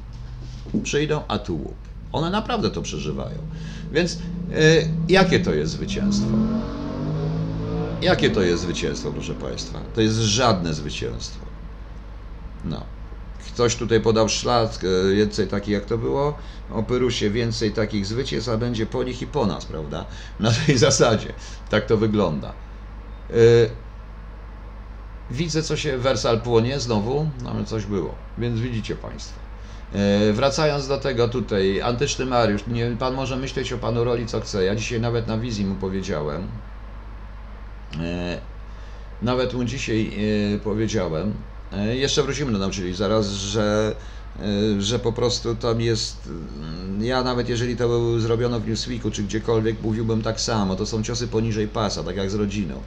Przyjdą, 0.84 1.22
a 1.28 1.40
tu 1.40 1.56
łup. 1.56 1.78
One 2.12 2.30
naprawdę 2.30 2.72
to 2.72 2.82
przeżywają. 2.82 3.38
Więc 3.92 4.18
yy, 4.50 4.58
jakie 5.10 5.40
to 5.40 5.54
jest 5.54 5.72
zwycięstwo? 5.72 6.38
Jakie 8.01 8.29
to 8.29 8.41
jest 8.41 8.62
zwycięstwo, 8.62 9.12
proszę 9.12 9.34
Państwa? 9.34 9.79
To 9.96 10.01
jest 10.01 10.17
żadne 10.17 10.74
zwycięstwo. 10.74 11.46
No. 12.65 12.86
Ktoś 13.53 13.75
tutaj 13.75 14.01
podał 14.01 14.29
szlak, 14.29 14.72
e, 14.84 15.15
więcej 15.15 15.48
takich 15.48 15.74
jak 15.74 15.86
to 15.86 15.98
było, 15.98 16.38
o 16.72 16.84
Pyrusie 16.84 17.29
więcej 17.29 17.72
takich 17.72 18.05
zwycięstw, 18.05 18.50
a 18.50 18.58
będzie 18.58 18.86
po 18.86 19.03
nich 19.03 19.22
i 19.22 19.27
po 19.27 19.46
nas, 19.46 19.65
prawda? 19.65 20.05
Na 20.39 20.51
tej 20.51 20.77
zasadzie. 20.77 21.34
Tak 21.70 21.86
to 21.86 21.98
wygląda. 21.98 22.53
E, 23.29 23.34
widzę, 25.31 25.63
co 25.63 25.77
się 25.77 25.98
Wersal 25.98 26.41
płonie 26.41 26.79
znowu, 26.79 27.29
no 27.43 27.63
coś 27.65 27.86
było, 27.86 28.15
więc 28.38 28.60
widzicie 28.60 28.96
Państwo. 28.96 29.39
E, 29.93 30.34
wracając 30.34 30.88
do 30.88 30.98
tego 30.98 31.27
tutaj, 31.27 31.81
antyczny 31.81 32.25
Mariusz, 32.25 32.62
nie, 32.67 32.96
pan 33.00 33.13
może 33.13 33.38
myśleć 33.38 33.74
o 33.74 33.77
panu 33.77 34.03
roli 34.03 34.25
co 34.25 34.41
chce. 34.41 34.63
Ja 34.63 34.75
dzisiaj 34.75 35.01
nawet 35.01 35.27
na 35.27 35.38
wizji 35.38 35.65
mu 35.65 35.75
powiedziałem, 35.75 36.48
nawet 39.21 39.53
mu 39.53 39.63
dzisiaj 39.63 40.12
e, 40.55 40.60
powiedziałem, 40.60 41.33
e, 41.74 41.95
jeszcze 41.95 42.24
wrócimy 42.24 42.51
do 42.51 42.57
nauczycieli 42.57 42.93
zaraz, 42.93 43.27
że, 43.27 43.95
że 44.79 45.00
po 45.00 45.13
prostu 45.13 45.55
tam 45.55 45.81
jest, 45.81 46.17
mm, 46.27 47.05
ja 47.05 47.24
nawet 47.24 47.50
jeżeli 47.50 47.77
to 47.77 47.88
było 47.88 48.19
zrobiono 48.19 48.60
w 48.60 48.67
Newsweeku 48.67 49.12
czy 49.12 49.24
gdziekolwiek, 49.24 49.81
mówiłbym 49.81 50.21
tak 50.21 50.41
samo, 50.41 50.75
to 50.75 50.86
są 50.86 51.03
ciosy 51.03 51.27
poniżej 51.27 51.67
pasa, 51.67 52.03
tak 52.03 52.15
jak 52.15 52.31
z 52.31 52.36
rodziną. 52.36 52.81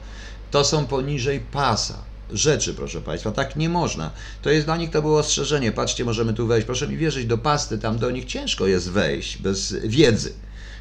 To 0.51 0.63
są 0.63 0.85
poniżej 0.85 1.39
pasa 1.39 1.97
rzeczy, 2.31 2.73
proszę 2.73 3.01
Państwa. 3.01 3.31
Tak 3.31 3.55
nie 3.55 3.69
można. 3.69 4.11
To 4.41 4.49
jest 4.49 4.65
dla 4.65 4.77
nich 4.77 4.89
to 4.89 5.01
było 5.01 5.19
ostrzeżenie. 5.19 5.71
Patrzcie, 5.71 6.05
możemy 6.05 6.33
tu 6.33 6.47
wejść. 6.47 6.65
Proszę 6.65 6.87
mi 6.87 6.97
wierzyć, 6.97 7.25
do 7.25 7.37
pasty 7.37 7.77
tam 7.77 7.97
do 7.97 8.11
nich 8.11 8.25
ciężko 8.25 8.67
jest 8.67 8.91
wejść 8.91 9.37
bez 9.37 9.75
wiedzy. 9.83 10.33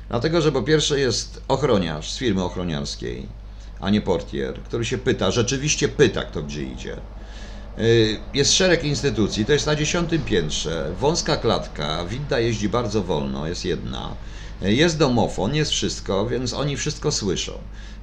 Dlatego, 0.08 0.40
że 0.40 0.52
po 0.52 0.62
pierwsze 0.62 1.00
jest 1.00 1.42
ochroniarz 1.48 2.12
z 2.12 2.18
firmy 2.18 2.42
ochroniarskiej, 2.42 3.26
a 3.80 3.90
nie 3.90 4.00
portier, 4.00 4.62
który 4.62 4.84
się 4.84 4.98
pyta, 4.98 5.30
rzeczywiście 5.30 5.88
pyta, 5.88 6.24
kto 6.24 6.42
gdzie 6.42 6.62
idzie. 6.62 6.96
Y, 7.78 8.20
jest 8.34 8.52
szereg 8.52 8.84
instytucji, 8.84 9.44
to 9.44 9.52
jest 9.52 9.66
na 9.66 9.76
dziesiątym 9.76 10.22
piętrze, 10.22 10.92
wąska 11.00 11.36
klatka, 11.36 12.04
winda 12.04 12.40
jeździ 12.40 12.68
bardzo 12.68 13.02
wolno, 13.02 13.46
jest 13.48 13.64
jedna. 13.64 14.14
Y, 14.62 14.74
jest 14.74 14.98
domofon, 14.98 15.54
jest 15.54 15.70
wszystko, 15.70 16.26
więc 16.26 16.52
oni 16.52 16.76
wszystko 16.76 17.12
słyszą. 17.12 17.52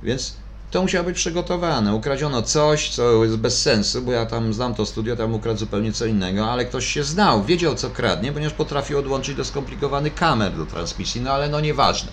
Więc 0.04 0.34
to 0.72 0.82
musiało 0.82 1.06
być 1.06 1.16
przygotowane. 1.16 1.96
Ukradziono 1.96 2.42
coś, 2.42 2.90
co 2.90 3.24
jest 3.24 3.38
bez 3.38 3.62
sensu, 3.62 4.02
bo 4.02 4.12
ja 4.12 4.26
tam 4.26 4.54
znam 4.54 4.76
to 4.76 4.86
studio, 4.86 5.16
tam 5.16 5.34
ukradł 5.34 5.60
zupełnie 5.60 5.94
co 5.94 6.06
innego, 6.06 6.52
ale 6.52 6.66
ktoś 6.66 6.88
się 6.88 7.04
znał, 7.04 7.44
wiedział 7.44 7.76
co 7.76 7.90
kradnie, 7.90 8.32
ponieważ 8.32 8.54
potrafił 8.54 9.00
odłączyć 9.00 9.36
do 9.36 9.46
skomplikowanych 9.46 10.16
kamer 10.16 10.58
do 10.58 10.66
transmisji, 10.66 11.22
no 11.22 11.32
ale 11.32 11.50
no 11.50 11.60
nieważne. 11.60 12.12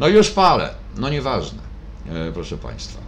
No 0.00 0.08
już 0.08 0.30
palę, 0.30 0.74
no 0.96 1.08
nieważne. 1.08 1.69
E, 2.06 2.32
proszę 2.32 2.58
Państwa. 2.58 3.00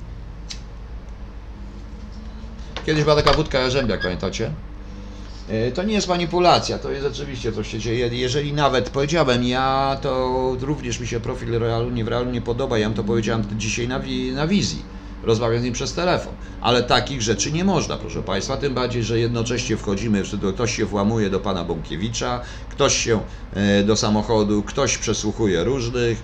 Kiedyś 2.87 3.05
była 3.05 3.17
taka 3.17 3.33
wódka 3.33 3.59
jarzębiak, 3.59 4.03
pamiętacie? 4.03 4.51
E, 5.49 5.73
to 5.73 5.83
nie 5.83 5.95
jest 5.95 6.09
manipulacja, 6.09 6.79
to 6.79 6.91
jest 6.91 7.07
rzeczywiście 7.07 7.53
coś 7.53 7.69
się 7.69 7.79
dzieje. 7.79 8.09
Jeżeli 8.09 8.53
nawet 8.53 8.91
powiedziałem 8.91 9.45
ja, 9.45 9.99
to 10.03 10.57
również 10.61 11.01
mi 11.01 11.07
się 11.07 11.21
profil 11.21 11.59
realu 11.59 11.91
nie, 11.91 12.05
w 12.05 12.09
realu 12.09 12.31
nie 12.31 12.41
podoba. 12.41 12.79
Ja 12.79 12.91
to 12.91 13.05
powiedziałem 13.05 13.45
dzisiaj 13.57 13.89
na, 13.89 14.01
na 14.35 14.47
wizji. 14.47 14.83
Rozmawiam 15.23 15.61
z 15.61 15.65
nim 15.65 15.73
przez 15.73 15.95
telefon. 15.95 16.35
Ale 16.61 16.83
takich 16.83 17.23
rzeczy 17.23 17.53
nie 17.53 17.65
można, 17.65 17.97
proszę 17.97 18.23
Państwa. 18.23 18.57
Tym 18.57 18.75
bardziej, 18.75 19.03
że 19.05 19.19
jednocześnie 19.19 19.77
wchodzimy, 19.77 20.23
ktoś 20.55 20.77
się 20.77 20.85
włamuje 20.85 21.31
do 21.31 21.41
pana 21.41 21.65
Bąkiewicza, 21.65 22.41
ktoś 22.69 22.97
się 22.97 23.21
e, 23.53 23.83
do 23.83 23.97
samochodu, 23.97 24.63
ktoś 24.63 24.99
przesłuchuje 24.99 25.65
różnych 25.65 26.23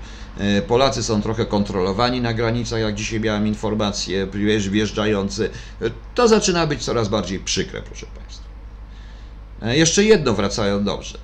Polacy 0.67 1.03
są 1.03 1.23
trochę 1.23 1.47
kontrolowani 1.47 2.21
na 2.21 2.35
granicach, 2.35 2.81
jak 2.81 2.95
dzisiaj 2.95 3.21
miałem 3.21 3.47
informację, 3.47 4.29
wjeżdżający. 4.71 5.51
E, 5.83 5.91
to 6.15 6.29
zaczyna 6.29 6.67
być 6.67 6.85
coraz 6.85 7.09
bardziej 7.09 7.39
przykre, 7.39 7.83
proszę 7.83 8.07
Państwa. 8.17 8.45
E, 9.63 9.77
jeszcze 9.77 10.05
jedno 10.05 10.35
wracają 10.35 10.85
dobrze. 10.85 11.19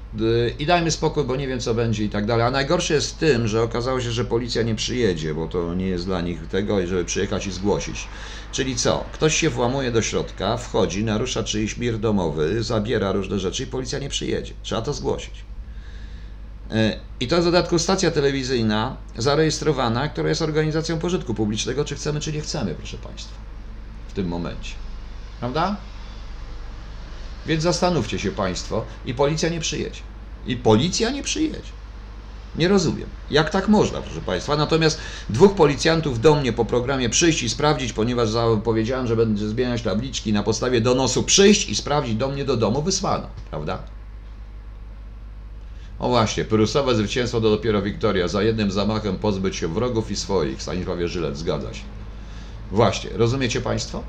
I 0.58 0.66
dajmy 0.66 0.90
spokój, 0.90 1.24
bo 1.24 1.36
nie 1.36 1.48
wiem 1.48 1.60
co 1.60 1.74
będzie 1.74 2.04
i 2.04 2.08
tak 2.08 2.26
dalej. 2.26 2.46
A 2.46 2.50
najgorsze 2.50 2.94
jest 2.94 3.10
w 3.10 3.18
tym, 3.18 3.48
że 3.48 3.62
okazało 3.62 4.00
się, 4.00 4.10
że 4.10 4.24
policja 4.24 4.62
nie 4.62 4.74
przyjedzie, 4.74 5.34
bo 5.34 5.46
to 5.48 5.74
nie 5.74 5.86
jest 5.86 6.06
dla 6.06 6.20
nich 6.20 6.48
tego, 6.48 6.86
żeby 6.86 7.04
przyjechać 7.04 7.46
i 7.46 7.52
zgłosić. 7.52 8.08
Czyli 8.52 8.76
co? 8.76 9.04
Ktoś 9.12 9.36
się 9.36 9.50
włamuje 9.50 9.92
do 9.92 10.02
środka, 10.02 10.56
wchodzi, 10.56 11.04
narusza 11.04 11.44
czyjś 11.44 11.76
mir 11.76 11.98
domowy, 11.98 12.62
zabiera 12.62 13.12
różne 13.12 13.38
rzeczy 13.38 13.62
i 13.62 13.66
policja 13.66 13.98
nie 13.98 14.08
przyjedzie. 14.08 14.52
Trzeba 14.62 14.82
to 14.82 14.92
zgłosić. 14.92 15.53
E, 16.70 17.00
I 17.20 17.28
to 17.28 17.40
w 17.40 17.44
dodatku 17.44 17.78
stacja 17.78 18.10
telewizyjna 18.10 18.96
zarejestrowana, 19.16 20.08
która 20.08 20.28
jest 20.28 20.42
organizacją 20.42 20.98
pożytku 20.98 21.34
publicznego, 21.34 21.84
czy 21.84 21.94
chcemy, 21.94 22.20
czy 22.20 22.32
nie 22.32 22.40
chcemy, 22.40 22.74
proszę 22.74 22.98
Państwa, 22.98 23.34
w 24.08 24.12
tym 24.12 24.28
momencie. 24.28 24.74
Prawda? 25.40 25.76
Więc 27.46 27.62
zastanówcie 27.62 28.18
się 28.18 28.30
Państwo 28.30 28.84
i 29.04 29.14
policja 29.14 29.48
nie 29.48 29.60
przyjedzie. 29.60 30.00
I 30.46 30.56
policja 30.56 31.10
nie 31.10 31.22
przyjedzie. 31.22 31.72
Nie 32.54 32.68
rozumiem. 32.68 33.08
Jak 33.30 33.50
tak 33.50 33.68
można, 33.68 34.02
proszę 34.02 34.20
Państwa? 34.20 34.56
Natomiast 34.56 34.98
dwóch 35.28 35.54
policjantów 35.54 36.20
do 36.20 36.34
mnie 36.34 36.52
po 36.52 36.64
programie 36.64 37.08
przyjść 37.08 37.42
i 37.42 37.48
sprawdzić, 37.48 37.92
ponieważ 37.92 38.28
powiedziałem, 38.64 39.06
że 39.06 39.16
będę 39.16 39.48
zmieniać 39.48 39.82
tabliczki 39.82 40.32
na 40.32 40.42
podstawie 40.42 40.80
donosu, 40.80 41.22
przyjść 41.22 41.68
i 41.68 41.76
sprawdzić 41.76 42.14
do 42.14 42.28
mnie 42.28 42.44
do 42.44 42.56
domu 42.56 42.82
wysłano, 42.82 43.26
prawda? 43.50 43.93
O 45.98 46.08
właśnie, 46.08 46.44
prusowe 46.44 46.94
zwycięstwo 46.94 47.40
to 47.40 47.50
dopiero 47.50 47.82
wiktoria. 47.82 48.28
Za 48.28 48.42
jednym 48.42 48.70
zamachem 48.70 49.16
pozbyć 49.18 49.56
się 49.56 49.68
wrogów 49.68 50.10
i 50.10 50.16
swoich. 50.16 50.62
Stanisławie 50.62 51.08
Żylet, 51.08 51.36
zgadza 51.36 51.74
się. 51.74 51.82
Właśnie, 52.70 53.10
rozumiecie 53.14 53.60
Państwo? 53.60 54.02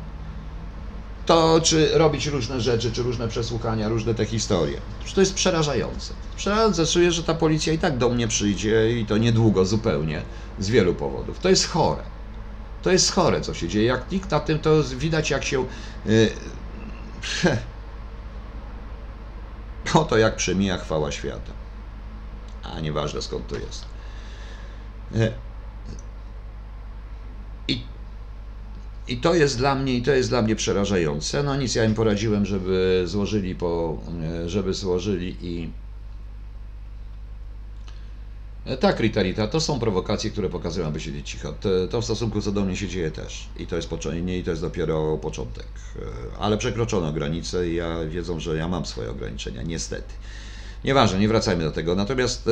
To, 1.26 1.62
czy 1.63 1.98
robić 1.98 2.28
różne 2.28 2.62
rzeczy, 2.62 2.91
czy 2.91 3.04
różne 3.04 3.28
przesłuchania, 3.28 3.89
różne 3.89 4.13
te 4.15 4.26
historie. 4.26 4.82
To 5.15 5.21
jest 5.21 5.34
przerażające. 5.34 6.13
Przerażające, 6.36 6.86
czuję, 6.86 7.12
że 7.12 7.24
ta 7.24 7.34
policja 7.34 7.74
i 7.74 7.78
tak 7.78 7.98
do 7.98 8.10
mnie 8.10 8.28
przyjdzie 8.28 9.00
i 9.00 9.06
to 9.06 9.17
niedługo 9.17 9.65
zupełnie, 9.65 10.21
z 10.60 10.69
wielu 10.69 10.93
powodów. 10.93 11.39
To 11.39 11.50
jest 11.50 11.67
chore. 11.67 12.04
To 12.84 12.91
jest 12.91 13.12
chore, 13.12 13.41
co 13.41 13.54
się 13.54 13.67
dzieje. 13.67 13.86
Jak 13.86 14.12
nikt 14.12 14.32
na 14.32 14.39
tym, 14.39 14.60
to 14.60 14.84
widać, 14.84 15.30
jak 15.30 15.43
się... 15.43 15.65
Yy, 16.06 16.30
Oto 19.93 20.17
jak 20.17 20.36
przemija 20.36 20.78
chwała 20.78 21.12
świata 21.12 21.64
a 22.73 22.80
nieważne 22.80 23.21
skąd 23.21 23.47
to 23.47 23.56
jest. 23.56 23.86
E, 25.15 25.32
I, 27.67 27.84
I 29.08 29.17
to 29.17 29.36
jest 29.36 29.58
dla 29.58 29.75
mnie, 29.75 29.93
i 29.93 30.01
to 30.01 30.12
jest 30.12 30.30
dla 30.30 30.41
mnie 30.41 30.56
przerażające. 30.56 31.43
No 31.43 31.56
nic, 31.56 31.75
ja 31.75 31.86
im 31.86 31.93
poradziłem, 31.93 32.45
żeby 32.45 33.04
złożyli 33.06 33.56
po, 33.56 33.97
e, 34.45 34.49
żeby 34.49 34.73
złożyli 34.73 35.38
i 35.41 35.69
E, 38.65 38.78
Tak, 38.78 38.99
Ritarita, 38.99 39.47
to 39.47 39.60
są 39.60 39.80
prowokacje, 39.80 40.32
które 40.32 40.49
pokazują, 40.49 40.88
aby 40.88 40.99
siedzieć 40.99 41.30
cicho. 41.30 41.54
To, 41.89 42.01
w 42.01 42.06
stosunku 42.06 42.41
co 42.41 42.51
do 42.51 42.65
mnie 42.65 42.75
się 42.75 42.88
dzieje 42.88 43.12
też. 43.12 43.49
I 43.58 43.67
to 43.67 43.75
jest 43.75 43.89
początek, 43.89 44.28
i 44.28 44.43
to 44.43 44.49
jest 44.49 44.62
dopiero 44.62 45.17
początek. 45.17 45.65
Ale 46.39 46.58
przekroczono 46.58 47.13
granice 47.13 47.69
i 47.69 47.75
ja 47.75 48.06
wiedzą, 48.06 48.39
że 48.39 48.58
ja 48.58 48.67
mam 48.67 48.86
swoje 48.86 49.10
ograniczenia, 49.12 49.62
niestety. 49.62 50.13
Nieważne, 50.86 51.19
nie 51.19 51.28
wracajmy 51.28 51.63
do 51.63 51.71
tego. 51.71 51.95
Natomiast 51.95 52.48
e, 52.48 52.52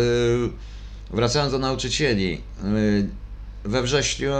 wracając 1.15 1.51
do 1.51 1.59
nauczycieli, 1.59 2.33
e, 2.33 2.39
we 3.63 3.81
wrześniu 3.81 4.33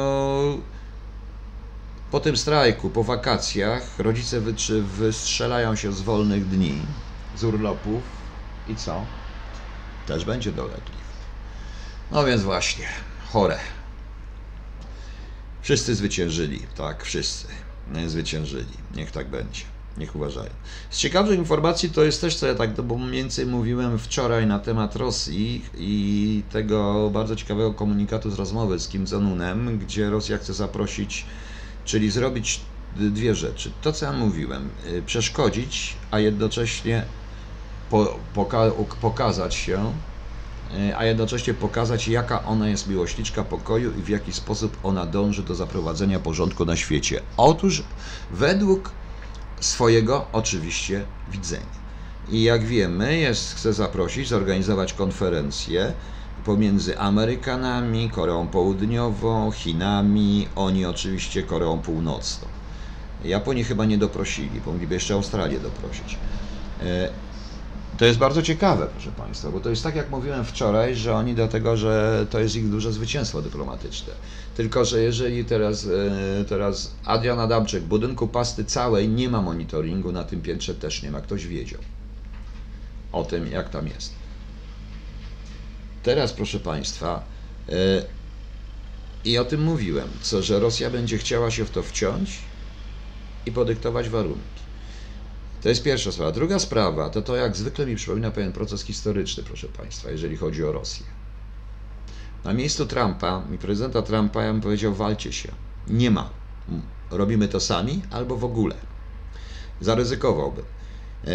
po 2.12 2.20
tym 2.20 2.38
strajku, 2.38 2.90
po 2.90 3.04
wakacjach, 3.04 4.00
rodzice 4.00 4.42
wystrzelają 4.82 5.76
się 5.76 5.94
z 5.94 6.02
wolnych 6.02 6.48
dni, 6.48 6.82
z 7.38 7.44
urlopów 7.44 8.04
i 8.68 8.76
co? 8.76 9.06
Też 10.08 10.26
będzie 10.26 10.52
dolegliw. 10.52 11.04
No 12.12 12.26
więc 12.26 12.42
właśnie, 12.42 12.88
chore. 13.32 13.60
Wszyscy 15.62 15.96
zwyciężyli, 15.96 16.60
tak, 16.76 17.04
wszyscy 17.04 17.48
zwyciężyli. 18.08 18.78
Niech 18.96 19.12
tak 19.12 19.30
będzie, 19.30 19.64
niech 19.98 20.16
uważają. 20.16 20.50
Z 20.90 20.98
ciekawych 20.98 21.40
informacji 21.40 21.90
to 21.90 22.04
jest 22.04 22.22
też, 22.22 22.36
co 22.36 22.48
ja 22.48 22.56
tak, 22.56 22.82
bo 22.82 22.98
mniej 22.98 23.12
więcej 23.12 23.46
mówiłem 23.46 24.00
wczoraj 24.00 24.48
na 24.48 24.60
temat 24.60 24.96
Rosji 24.96 25.66
i 25.78 26.44
tego 26.52 27.10
bardzo 27.14 27.36
ciekawego 27.36 27.74
komunikatu 27.74 28.32
z 28.32 28.34
rozmowy 28.34 28.80
z 28.80 28.88
Kim 28.88 29.06
Jong-unem, 29.06 29.78
gdzie 29.78 30.10
Rosja 30.10 30.38
chce 30.38 30.54
zaprosić, 30.54 31.26
czyli 31.86 32.12
zrobić 32.12 32.62
dwie 33.00 33.36
rzeczy. 33.36 33.72
To, 33.82 33.92
co 33.92 34.06
ja 34.06 34.12
mówiłem, 34.12 34.70
y, 34.94 35.02
przeszkodzić, 35.02 35.96
a 36.12 36.20
jednocześnie 36.20 37.06
po, 37.90 38.20
poka- 38.36 38.72
pokazać 39.02 39.56
się 39.56 39.94
E, 40.74 40.98
a 40.98 41.06
jednocześnie 41.06 41.54
pokazać, 41.54 42.08
jaka 42.08 42.44
ona 42.44 42.70
jest 42.70 42.88
miłośniczka 42.88 43.44
pokoju 43.44 43.92
i 44.00 44.02
w 44.02 44.10
jaki 44.10 44.34
sposób 44.34 44.78
ona 44.84 45.06
dąży 45.06 45.44
do 45.44 45.56
zaprowadzenia 45.56 46.20
porządku 46.20 46.66
na 46.66 46.76
świecie. 46.76 47.22
Otóż 47.38 47.84
według 48.32 48.92
swojego 49.64 50.26
oczywiście 50.32 51.06
widzenia. 51.32 51.84
I 52.30 52.44
jak 52.44 52.64
wiemy, 52.64 53.18
jest, 53.18 53.54
chce 53.56 53.74
zaprosić, 53.74 54.28
zorganizować 54.28 54.94
konferencję 54.94 55.94
pomiędzy 56.46 57.00
Amerykanami, 57.00 58.10
Koreą 58.10 58.48
Południową, 58.48 59.52
Chinami, 59.52 60.48
oni 60.56 60.86
oczywiście 60.86 61.44
Koreą 61.44 61.80
Północną. 61.80 62.48
Japonii 63.26 63.64
chyba 63.64 63.86
nie 63.86 63.98
doprosili, 63.98 64.62
mogliby 64.66 64.94
jeszcze 64.94 65.14
Australię 65.14 65.60
doprosić. 65.60 66.18
To 67.98 68.06
jest 68.06 68.20
bardzo 68.20 68.42
ciekawe, 68.42 68.88
proszę 68.88 69.12
Państwa, 69.12 69.52
bo 69.52 69.60
to 69.60 69.70
jest 69.70 69.84
tak, 69.84 69.96
jak 69.96 70.10
mówiłem 70.10 70.46
wczoraj, 70.46 70.96
że 70.96 71.16
oni 71.16 71.36
do 71.36 71.48
tego, 71.48 71.78
że 71.78 72.26
to 72.30 72.40
jest 72.40 72.56
ich 72.56 72.70
duże 72.70 72.94
zwycięstwo 72.94 73.42
dyplomatyczne. 73.42 74.14
Tylko, 74.58 74.86
że 74.86 75.02
jeżeli 75.02 75.46
teraz, 75.46 75.86
e, 75.86 76.46
teraz 76.46 76.92
Adrian 77.06 77.40
Adamczyk, 77.40 77.84
budynku 77.84 78.28
pasty 78.28 78.66
całej 78.66 79.10
nie 79.10 79.30
ma 79.30 79.42
monitoringu, 79.42 80.12
na 80.12 80.24
tym 80.24 80.42
piętrze 80.42 80.76
też 80.76 81.04
nie 81.04 81.12
ma, 81.12 81.22
ktoś 81.22 81.48
wiedział 81.48 81.80
o 83.12 83.24
tym, 83.24 83.52
jak 83.52 83.70
tam 83.70 83.88
jest. 83.88 84.14
Teraz, 86.04 86.34
proszę 86.34 86.60
Państwa, 86.60 87.24
e, 87.70 87.74
i 89.26 89.38
o 89.38 89.46
tym 89.46 89.64
mówiłem, 89.64 90.10
co, 90.22 90.42
że 90.42 90.60
Rosja 90.60 90.90
będzie 90.90 91.18
chciała 91.18 91.52
się 91.52 91.66
w 91.66 91.72
to 91.72 91.84
wciąć 91.84 92.40
i 93.46 93.52
podyktować 93.52 94.10
warunki. 94.10 94.63
To 95.64 95.70
jest 95.70 95.84
pierwsza 95.84 96.12
sprawa. 96.12 96.32
Druga 96.32 96.60
sprawa 96.60 97.10
to 97.10 97.22
to, 97.22 97.36
jak 97.36 97.56
zwykle 97.56 97.86
mi 97.86 97.96
przypomina 97.96 98.32
pewien 98.32 98.52
proces 98.52 98.84
historyczny, 98.84 99.44
proszę 99.44 99.68
Państwa, 99.68 100.12
jeżeli 100.12 100.38
chodzi 100.38 100.64
o 100.64 100.72
Rosję. 100.72 101.06
Na 102.44 102.54
miejscu 102.54 102.86
Trumpa, 102.86 103.44
mi 103.50 103.58
prezydenta 103.58 104.02
Trumpa, 104.02 104.44
ja 104.44 104.52
bym 104.52 104.62
powiedział, 104.62 104.94
walcie 104.94 105.34
się. 105.34 105.52
Nie 105.88 106.12
ma. 106.12 106.30
Robimy 107.12 107.48
to 107.48 107.60
sami 107.60 108.02
albo 108.12 108.38
w 108.38 108.46
ogóle. 108.46 108.76
Zaryzykowałbym. 109.82 110.66
E, 111.26 111.30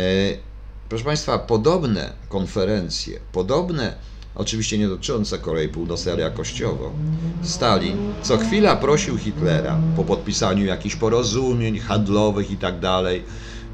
proszę 0.89 1.05
Państwa, 1.05 1.39
podobne 1.39 2.13
konferencje, 2.29 3.21
podobne, 3.33 3.95
oczywiście 4.35 4.79
nie 4.79 4.89
dotyczące 4.89 5.39
Korei 5.39 5.69
Północnej, 5.69 6.15
ale 6.15 6.23
jakościowo, 6.23 6.93
Stalin 7.41 7.99
co 8.21 8.39
chwila 8.39 8.77
prosił 8.77 9.19
Hitlera 9.19 9.83
po 9.95 10.05
podpisaniu 10.05 10.67
jakichś 10.67 10.97
porozumień 10.97 11.79
handlowych 11.79 12.51
i 12.51 12.57
tak 12.57 12.81
dalej, 12.81 13.25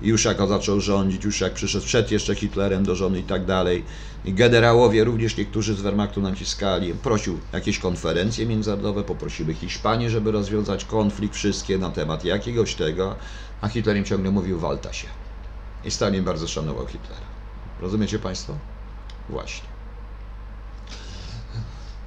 już 0.09 0.25
jak 0.25 0.41
on 0.41 0.49
zaczął 0.49 0.81
rządzić, 0.81 1.25
już 1.25 1.41
jak 1.41 1.55
przyszedł 1.55 1.85
przed 1.85 2.11
jeszcze 2.11 2.35
Hitlerem 2.35 2.85
do 2.85 2.95
żony 2.95 3.19
i 3.19 3.23
tak 3.23 3.45
dalej. 3.45 3.85
I 4.25 4.35
generałowie, 4.35 5.05
również 5.05 5.37
niektórzy 5.37 5.75
z 5.75 5.81
Wehrmachtu 5.81 6.21
naciskali, 6.21 6.95
prosił 6.95 7.39
jakieś 7.53 7.79
konferencje 7.79 8.47
międzynarodowe, 8.47 9.05
poprosiły 9.05 9.55
Hiszpanię, 9.55 10.11
żeby 10.11 10.33
rozwiązać 10.33 10.85
konflikt, 10.85 11.35
wszystkie 11.35 11.79
na 11.79 11.91
temat 11.91 12.25
jakiegoś 12.25 12.75
tego, 12.75 13.17
a 13.61 13.69
Hitler 13.69 13.97
im 13.97 14.05
ciągle 14.05 14.31
mówił, 14.31 14.59
walta 14.59 14.93
się. 14.93 15.09
I 15.85 15.91
Stalin 15.91 16.25
bardzo 16.25 16.49
szanował 16.49 16.87
Hitlera. 16.87 17.27
Rozumiecie 17.81 18.19
Państwo? 18.19 18.59
Właśnie. 19.29 19.69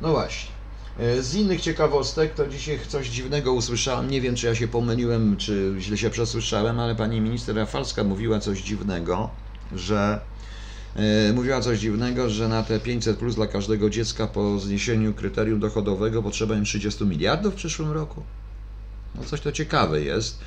No 0.02 0.12
właśnie. 0.12 0.57
E, 1.00 1.22
Z 1.24 1.36
innych 1.36 1.62
ciekawostek 1.62 2.34
to 2.34 2.48
dzisiaj 2.48 2.80
coś 2.88 3.10
dziwnego 3.10 3.54
usłyszałem. 3.54 4.10
Nie 4.10 4.22
wiem, 4.22 4.36
czy 4.36 4.48
ja 4.48 4.56
się 4.56 4.68
pomyliłem, 4.68 5.38
czy 5.38 5.76
źle 5.80 5.98
się 5.98 6.10
przesłyszałem, 6.10 6.80
ale 6.80 6.96
pani 6.96 7.22
minister 7.22 7.56
Rafalska 7.56 8.04
mówiła 8.04 8.40
coś 8.40 8.62
dziwnego, 8.62 9.30
że 9.76 10.20
e, 10.96 11.34
mówiła 11.34 11.62
coś 11.62 11.80
dziwnego, 11.80 12.30
że 12.30 12.48
na 12.48 12.64
te 12.64 12.80
500 12.80 13.18
plus 13.18 13.36
dla 13.36 13.48
każdego 13.48 13.90
dziecka 13.90 14.28
po 14.28 14.60
zniesieniu 14.60 15.14
kryterium 15.14 15.60
dochodowego 15.60 16.24
potrzeba 16.24 16.56
im 16.56 16.64
30 16.66 17.06
miliardów 17.06 17.54
w 17.54 17.58
przyszłym 17.58 17.92
roku. 17.92 18.24
No 19.16 19.24
coś 19.24 19.42
to 19.42 19.52
ciekawe 19.52 20.02
jest. 20.02 20.40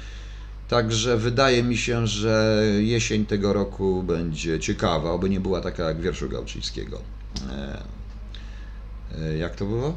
Także 0.68 1.16
wydaje 1.16 1.62
mi 1.62 1.76
się, 1.76 2.06
że 2.06 2.62
jesień 2.80 3.26
tego 3.26 3.52
roku 3.52 4.02
będzie 4.02 4.60
ciekawa, 4.60 5.10
oby 5.10 5.30
nie 5.30 5.40
była 5.40 5.60
taka 5.60 5.84
jak 5.84 6.00
wierszu 6.00 6.28
Gałczyńskiego. 6.28 7.00
E, 7.50 7.82
e, 9.18 9.36
Jak 9.36 9.56
to 9.56 9.64
było? 9.64 9.94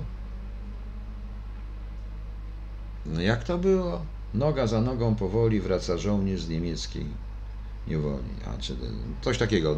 No 3.05 3.21
jak 3.21 3.43
to 3.43 3.57
było? 3.57 4.01
Noga 4.33 4.67
za 4.67 4.81
nogą 4.81 5.15
powoli 5.15 5.61
wraca 5.61 5.97
żołnierz 5.97 6.41
z 6.41 6.49
niemieckiej 6.49 7.05
niewoli. 7.87 8.23
A 8.47 8.61
czy 8.61 8.75
coś 9.21 9.37
takiego, 9.37 9.75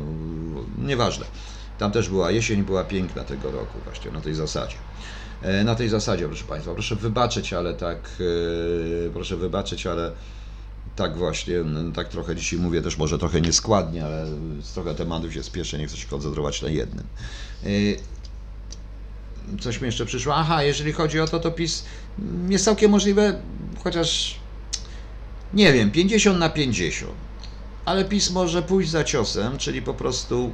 no, 0.53 0.85
nieważne. 0.87 1.25
Tam 1.77 1.91
też 1.91 2.09
była 2.09 2.31
jesień, 2.31 2.63
była 2.63 2.83
piękna 2.83 3.23
tego 3.23 3.51
roku, 3.51 3.79
właśnie 3.85 4.11
na 4.11 4.21
tej 4.21 4.35
zasadzie. 4.35 4.75
E, 5.41 5.63
Na 5.63 5.75
tej 5.75 5.89
zasadzie, 5.89 6.27
proszę 6.27 6.43
Państwa, 6.43 6.73
proszę 6.73 6.95
wybaczyć, 6.95 7.53
ale 7.53 7.73
tak, 7.73 7.97
e, 9.07 9.09
proszę 9.09 9.37
wybaczyć, 9.37 9.87
ale 9.87 10.11
tak 10.95 11.17
właśnie, 11.17 11.55
no, 11.65 11.91
tak 11.91 12.07
trochę 12.09 12.35
dzisiaj 12.35 12.59
mówię 12.59 12.81
też 12.81 12.97
może 12.97 13.17
trochę 13.19 13.41
nieskładnie, 13.41 14.05
ale 14.05 14.27
trochę 14.73 14.95
tematów 14.95 15.33
się 15.33 15.43
spieszę, 15.43 15.77
nie 15.77 15.87
chcę 15.87 15.97
się 15.97 16.07
koncentrować 16.07 16.61
na 16.61 16.69
jednym. 16.69 17.05
E, 17.63 17.67
coś 19.59 19.81
mi 19.81 19.85
jeszcze 19.85 20.05
przyszło. 20.05 20.35
Aha, 20.35 20.63
jeżeli 20.63 20.93
chodzi 20.93 21.19
o 21.19 21.27
to, 21.27 21.39
to 21.39 21.51
PiS 21.51 21.85
jest 22.49 22.65
całkiem 22.65 22.91
możliwe, 22.91 23.41
chociaż 23.83 24.39
nie 25.53 25.73
wiem, 25.73 25.91
50 25.91 26.39
na 26.39 26.49
50. 26.49 27.11
Ale 27.85 28.05
PiS 28.05 28.31
może 28.31 28.61
pójść 28.61 28.89
za 28.89 29.03
ciosem, 29.03 29.57
czyli 29.57 29.81
po 29.81 29.93
prostu, 29.93 30.51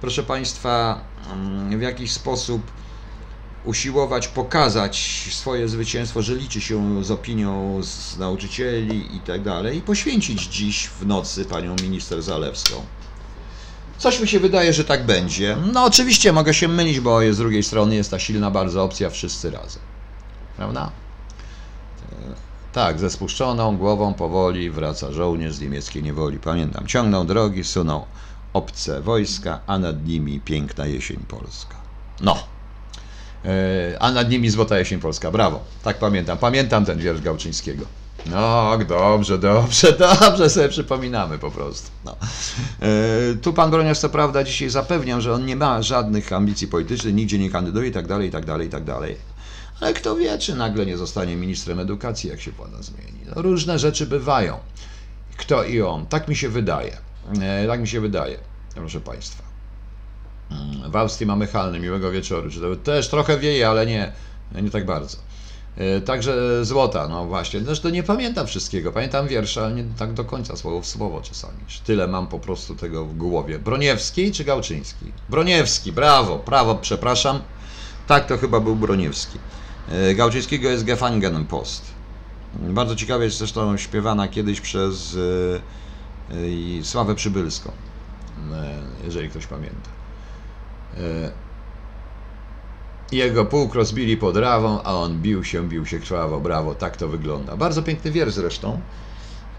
proszę 0.00 0.22
Państwa, 0.22 1.00
mm, 1.32 1.78
w 1.78 1.82
jakiś 1.82 2.12
sposób 2.12 2.62
usiłować 3.64 4.28
pokazać 4.28 5.28
swoje 5.30 5.68
zwycięstwo, 5.68 6.22
że 6.22 6.34
liczy 6.34 6.60
się 6.60 7.04
z 7.04 7.10
opinią 7.10 7.82
z 7.82 8.18
nauczycieli 8.18 9.16
i 9.16 9.20
tak 9.20 9.42
dalej, 9.42 9.78
i 9.78 9.80
poświęcić 9.80 10.42
dziś 10.42 10.86
w 10.86 11.06
nocy 11.06 11.44
panią 11.44 11.76
minister 11.82 12.22
Zalewską. 12.22 12.82
Coś 13.98 14.20
mi 14.20 14.28
się 14.28 14.40
wydaje, 14.40 14.72
że 14.72 14.84
tak 14.84 15.06
będzie. 15.06 15.56
No 15.72 15.84
oczywiście 15.84 16.32
mogę 16.32 16.54
się 16.54 16.68
mylić, 16.68 17.00
bo 17.00 17.20
z 17.32 17.36
drugiej 17.38 17.62
strony 17.62 17.94
jest 17.94 18.10
ta 18.10 18.18
silna 18.18 18.50
bardzo 18.50 18.84
opcja 18.84 19.10
wszyscy 19.10 19.50
razem. 19.50 19.82
Prawda? 20.56 20.90
E, 22.12 22.14
Tak, 22.72 22.98
ze 22.98 23.10
spuszczoną 23.10 23.76
głową 23.76 24.14
powoli 24.14 24.70
wraca 24.70 25.12
żołnierz 25.12 25.54
z 25.54 25.60
niemieckiej 25.60 26.02
niewoli. 26.02 26.38
Pamiętam, 26.38 26.86
ciągną 26.86 27.26
drogi, 27.26 27.64
suną 27.64 28.04
obce 28.52 29.00
wojska, 29.00 29.60
a 29.66 29.78
nad 29.78 30.06
nimi 30.06 30.40
piękna 30.40 30.86
jesień 30.86 31.16
polska. 31.28 31.74
No. 32.20 32.36
E, 33.44 33.48
A 34.02 34.12
nad 34.12 34.30
nimi 34.30 34.50
złota 34.50 34.78
jesień 34.78 35.00
polska. 35.00 35.30
Brawo. 35.30 35.60
Tak 35.82 35.98
pamiętam. 35.98 36.38
Pamiętam 36.38 36.84
ten 36.84 36.98
wiersz 36.98 37.20
Gałczyńskiego. 37.20 37.84
No, 38.26 38.78
dobrze, 38.88 39.38
dobrze, 39.38 39.92
dobrze 40.20 40.50
sobie 40.50 40.68
przypominamy 40.68 41.38
po 41.38 41.50
prostu. 41.50 41.90
No. 42.04 42.16
E, 42.80 43.34
tu 43.42 43.52
pan 43.52 43.70
Broniarz 43.70 43.98
co 43.98 44.08
prawda 44.08 44.44
dzisiaj 44.44 44.70
zapewniał, 44.70 45.20
że 45.20 45.32
on 45.32 45.46
nie 45.46 45.56
ma 45.56 45.82
żadnych 45.82 46.32
ambicji 46.32 46.68
politycznych, 46.68 47.14
nigdzie 47.14 47.38
nie 47.38 47.50
kandyduje 47.50 47.88
i 47.88 47.92
tak 47.92 48.06
dalej, 48.06 48.28
i 48.28 48.30
tak 48.30 48.44
dalej, 48.46 48.66
i 48.66 48.70
tak 48.70 48.84
dalej. 48.84 49.16
Ale 49.80 49.94
kto 49.94 50.16
wie, 50.16 50.38
czy 50.38 50.54
nagle 50.54 50.86
nie 50.86 50.96
zostanie 50.96 51.36
ministrem 51.36 51.80
edukacji, 51.80 52.30
jak 52.30 52.40
się 52.40 52.50
władza 52.52 52.82
zmieni. 52.82 53.18
No, 53.26 53.42
różne 53.42 53.78
rzeczy 53.78 54.06
bywają. 54.06 54.58
Kto 55.36 55.64
i 55.64 55.82
on. 55.82 56.06
Tak 56.06 56.28
mi 56.28 56.36
się 56.36 56.48
wydaje. 56.48 56.96
E, 57.40 57.66
tak 57.66 57.80
mi 57.80 57.88
się 57.88 58.00
wydaje, 58.00 58.38
proszę 58.74 59.00
państwa. 59.00 59.42
Mm, 60.50 60.90
W 60.90 60.96
Austrii 60.96 61.26
mamy 61.26 61.46
halny, 61.46 61.80
miłego 61.80 62.10
wieczoru. 62.10 62.50
Czy 62.50 62.60
to 62.60 62.76
też 62.76 63.08
trochę 63.08 63.38
wieje, 63.38 63.68
ale 63.68 63.86
nie, 63.86 64.12
nie 64.62 64.70
tak 64.70 64.86
bardzo. 64.86 65.16
E, 65.76 66.00
Także 66.00 66.64
złota, 66.64 67.08
no 67.08 67.24
właśnie. 67.24 67.60
Zresztą 67.60 67.88
nie 67.88 68.02
pamiętam 68.02 68.46
wszystkiego. 68.46 68.92
Pamiętam 68.92 69.28
wiersze, 69.28 69.64
ale 69.64 69.74
nie 69.74 69.84
tak 69.98 70.12
do 70.12 70.24
końca 70.24 70.56
słowo 70.56 70.80
w 70.80 70.86
słowo 70.86 71.20
czasami. 71.20 71.58
Tyle 71.84 72.06
mam 72.06 72.26
po 72.26 72.38
prostu 72.38 72.76
tego 72.76 73.04
w 73.04 73.16
głowie. 73.16 73.58
Broniewski 73.58 74.32
czy 74.32 74.44
Gałczyński? 74.44 75.12
Broniewski, 75.28 75.92
brawo, 75.92 76.38
prawo, 76.38 76.74
przepraszam. 76.74 77.40
Tak, 78.06 78.26
to 78.26 78.38
chyba 78.38 78.60
był 78.60 78.76
Broniewski. 78.76 79.38
E, 79.92 80.14
Gałczyńskiego 80.14 80.68
jest 80.68 80.84
Gefangenpost. 80.84 81.82
Bardzo 82.54 82.96
ciekawie 82.96 83.24
jest 83.24 83.38
zresztą 83.38 83.76
śpiewana 83.76 84.28
kiedyś 84.28 84.60
przez 84.60 85.16
e, 85.16 86.34
e, 86.80 86.84
Sławę 86.84 87.14
Przybylską, 87.14 87.72
e, 88.52 88.82
jeżeli 89.04 89.28
ktoś 89.30 89.46
pamięta. 89.46 89.90
Jego 93.12 93.44
pułk 93.44 93.74
rozbili 93.74 94.16
pod 94.16 94.36
rawą, 94.36 94.82
a 94.82 94.94
on 94.94 95.22
bił 95.22 95.44
się, 95.44 95.68
bił 95.68 95.86
się 95.86 95.98
krwawo. 95.98 96.40
Brawo, 96.40 96.74
tak 96.74 96.96
to 96.96 97.08
wygląda. 97.08 97.56
Bardzo 97.56 97.82
piękny 97.82 98.10
wiersz 98.10 98.32
zresztą. 98.32 98.80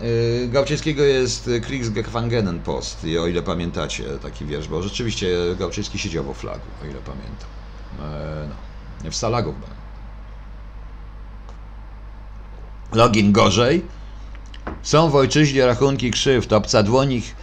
Yy, 0.02 0.48
Gałczyńskiego 0.48 1.04
jest 1.04 1.50
Kriegsgefangenen 1.62 2.60
Post, 2.60 3.06
o 3.22 3.28
ile 3.28 3.42
pamiętacie 3.42 4.04
taki 4.04 4.46
wiersz, 4.46 4.68
bo 4.68 4.84
rzeczywiście 4.84 5.28
Gałczyński 5.60 6.00
siedział 6.00 6.34
w 6.34 6.38
flagu, 6.38 6.66
o 6.84 6.86
ile 6.86 7.00
pamiętam. 7.00 7.50
E, 8.02 8.50
no, 9.04 9.12
w 9.12 9.16
Stalagu 9.16 9.54
chyba. 9.54 9.68
Login 12.94 13.32
gorzej. 13.32 13.86
Są 14.82 15.10
w 15.10 15.16
ojczyźnie 15.16 15.66
rachunki 15.66 16.12
krzywd, 16.12 16.54
obca 16.54 16.84
dłoń 16.84 17.12
ich, 17.12 17.36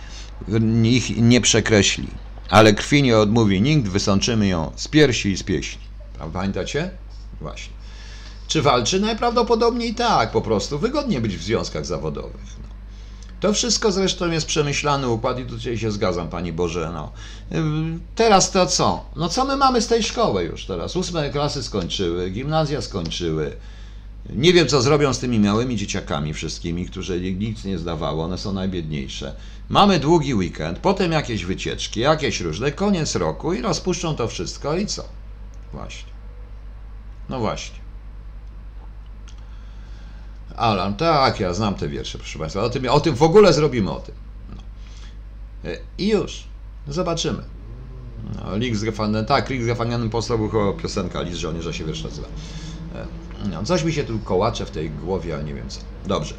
ich 0.83 1.17
nie 1.17 1.41
przekreśli. 1.41 2.09
Ale 2.51 2.75
krwi 2.75 3.03
nie 3.03 3.19
odmówi 3.19 3.61
nikt, 3.61 3.89
wysączymy 3.89 4.47
ją 4.47 4.73
z 4.77 4.89
piersi 4.89 5.31
i 5.31 5.37
z 5.37 5.43
pieśni. 5.43 5.86
Pamiętacie? 6.33 6.91
Właśnie. 7.41 7.73
Czy 8.49 8.63
walczy? 8.63 9.01
Najprawdopodobniej 9.01 9.95
tak, 9.95 10.31
po 10.31 10.41
prostu. 10.41 10.79
Wygodnie 10.79 11.21
być 11.21 11.37
w 11.37 11.43
związkach 11.43 11.87
zawodowych. 11.87 12.57
No. 12.63 12.69
To 13.41 13.53
wszystko 13.53 13.93
zresztą 13.93 14.31
jest 14.31 14.47
przemyślany 14.47 15.09
układ 15.09 15.39
i 15.39 15.45
tutaj 15.45 15.79
się 15.79 15.91
zgadzam, 15.91 16.29
Pani 16.29 16.53
Boże. 16.53 16.91
No. 16.95 17.13
Teraz 18.15 18.51
to 18.51 18.67
co? 18.67 19.05
No 19.17 19.29
co 19.29 19.45
my 19.45 19.57
mamy 19.57 19.81
z 19.83 19.87
tej 19.87 20.03
szkoły 20.03 20.45
już 20.45 20.67
teraz? 20.67 20.97
Ósme 20.97 21.31
klasy 21.31 21.63
skończyły, 21.63 22.31
gimnazja 22.31 22.83
skończyły. 22.83 23.57
Nie 24.31 24.53
wiem, 24.53 24.69
co 24.69 24.83
zrobią 24.83 25.15
z 25.15 25.19
tymi 25.19 25.41
małymi 25.41 25.77
dzieciakami 25.77 26.35
wszystkimi, 26.35 26.87
którzy 26.87 27.21
nic 27.21 27.65
nie 27.65 27.79
zdawało, 27.79 28.25
one 28.25 28.39
są 28.39 28.53
najbiedniejsze. 28.53 29.35
Mamy 29.69 30.01
długi 30.01 30.35
weekend, 30.35 30.79
potem 30.79 31.13
jakieś 31.13 31.45
wycieczki, 31.45 32.01
jakieś 32.01 32.41
różne, 32.41 32.73
koniec 32.73 33.15
roku 33.15 33.53
i 33.53 33.63
rozpuszczą 33.63 34.17
to 34.17 34.29
wszystko 34.29 34.77
i 34.77 34.87
co? 34.87 35.05
Właśnie. 35.77 36.13
No 37.29 37.39
właśnie. 37.41 37.79
Alan, 40.57 40.97
tak, 40.97 41.41
ja 41.41 41.55
znam 41.55 41.75
te 41.75 41.89
wiersze, 41.89 42.19
proszę 42.19 42.39
Państwa. 42.39 42.63
O 42.63 42.71
tym, 42.71 42.89
o 42.89 43.01
tym 43.01 43.15
w 43.15 43.23
ogóle 43.23 43.53
zrobimy 43.53 43.91
o 43.91 44.01
tym. 44.01 44.15
No. 44.57 44.63
E, 45.71 45.77
I 45.99 46.09
już. 46.09 46.45
Zobaczymy. 46.89 47.43
No, 48.35 48.51
Kriegsgefangenen, 48.57 49.27
tak, 49.27 49.45
Kriegsgefangenen 49.45 50.11
posłał 50.11 50.39
był 50.39 50.49
chyba 50.49 50.73
piosenka 50.73 51.23
List 51.23 51.39
żołnierza 51.39 51.73
się 51.73 51.85
wiersz 51.85 52.05
nazywa. 52.05 52.29
E, 52.95 53.07
No, 53.49 53.65
coś 53.65 53.85
mi 53.85 53.93
się 53.93 54.05
tu 54.05 54.19
kołacze 54.19 54.67
w 54.67 54.71
tej 54.71 54.91
głowie, 54.91 55.35
ale 55.35 55.45
nie 55.45 55.55
wiem 55.55 55.69
co. 55.69 55.81
Dobrze. 56.07 56.35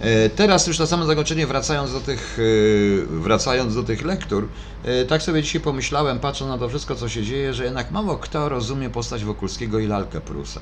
E, 0.00 0.30
Teraz 0.30 0.66
już 0.66 0.78
na 0.78 0.86
samo 0.86 1.06
zakończenie, 1.06 1.46
wracając 1.46 1.92
do 1.92 2.00
tych, 2.00 2.38
e, 2.38 3.06
wracając 3.06 3.74
do 3.74 3.82
tych 3.82 4.04
lektur, 4.04 4.48
e, 4.84 5.04
tak 5.04 5.22
sobie 5.22 5.42
dzisiaj 5.42 5.60
pomyślałem, 5.60 6.18
patrząc 6.18 6.48
na 6.50 6.58
to 6.58 6.68
wszystko, 6.68 6.94
co 6.94 7.08
się 7.08 7.22
dzieje, 7.22 7.54
że 7.54 7.64
jednak 7.64 7.90
mało 7.90 8.16
kto 8.16 8.48
rozumie 8.48 8.90
postać 8.90 9.24
Wokulskiego 9.24 9.78
i 9.78 9.86
lalkę 9.86 10.20
Prusa. 10.20 10.60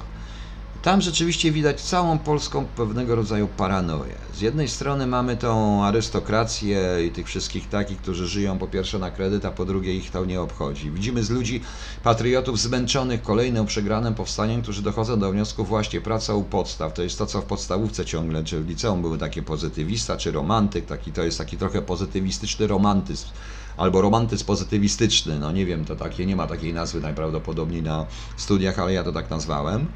Tam 0.87 1.01
rzeczywiście 1.01 1.53
widać 1.53 1.81
całą 1.81 2.19
polską 2.19 2.65
pewnego 2.65 3.15
rodzaju 3.15 3.49
paranoję. 3.49 4.15
Z 4.35 4.41
jednej 4.41 4.69
strony 4.69 5.07
mamy 5.07 5.37
tą 5.37 5.85
arystokrację 5.85 7.07
i 7.07 7.11
tych 7.11 7.27
wszystkich 7.27 7.69
takich, 7.69 7.99
którzy 7.99 8.27
żyją 8.27 8.59
po 8.59 8.67
pierwsze 8.67 8.99
na 8.99 9.11
kredyt, 9.11 9.45
a 9.45 9.51
po 9.51 9.65
drugie 9.65 9.95
ich 9.95 10.11
to 10.11 10.25
nie 10.25 10.41
obchodzi. 10.41 10.91
Widzimy 10.91 11.25
z 11.25 11.31
ludzi, 11.31 11.61
patriotów 12.03 12.61
zmęczonych 12.61 13.23
kolejnym 13.23 13.67
przegranym 13.67 14.15
powstaniem, 14.15 14.63
którzy 14.63 14.83
dochodzą 14.83 15.19
do 15.19 15.33
wniosku 15.33 15.65
właśnie 15.65 16.01
praca 16.01 16.35
u 16.35 16.43
podstaw. 16.43 16.95
To 16.95 17.03
jest 17.03 17.19
to, 17.19 17.27
co 17.27 17.41
w 17.41 17.45
podstawówce 17.45 18.05
ciągle, 18.05 18.45
czy 18.45 18.61
w 18.61 18.69
liceum 18.69 19.03
były 19.03 19.19
takie 19.19 19.43
pozytywista, 19.43 20.17
czy 20.17 20.33
romantyk, 20.33 20.87
taki, 20.87 21.13
to 21.13 21.23
jest 21.23 21.39
taki 21.39 21.57
trochę 21.57 21.83
pozytywistyczny 21.83 22.67
romantyzm 22.67 23.27
albo 23.77 24.01
romantyzm 24.01 24.47
pozytywistyczny, 24.47 25.39
no 25.39 25.53
nie 25.53 25.67
wiem, 25.67 25.85
to 25.85 25.97
takie, 25.97 26.27
nie 26.27 26.37
ma 26.37 26.47
takiej 26.47 26.75
nazwy 26.75 27.01
najprawdopodobniej 27.01 27.83
na 27.83 28.07
studiach, 28.37 28.79
ale 28.79 28.93
ja 28.93 29.05
to 29.05 29.13
tak 29.13 29.31
nazwałem. 29.31 29.87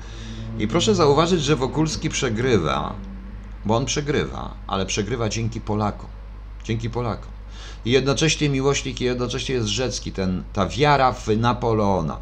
I 0.59 0.69
proszę 0.69 0.95
zauważyć, 0.95 1.43
że 1.43 1.57
Wokulski 1.57 2.09
przegrywa, 2.09 2.95
bo 3.65 3.77
on 3.77 3.85
przegrywa, 3.85 4.55
ale 4.67 4.87
przegrywa 4.87 5.29
dzięki 5.29 5.61
Polakom. 5.61 6.09
Dzięki 6.65 6.91
Polakom. 6.91 7.31
I 7.85 7.91
jednocześnie 7.91 8.49
miłośnik, 8.49 9.01
i 9.01 9.05
jednocześnie 9.05 9.55
jest 9.55 9.69
Rzecki, 9.69 10.13
ten, 10.13 10.43
ta 10.53 10.67
wiara 10.67 11.13
w 11.13 11.29
Napoleona. 11.29 12.19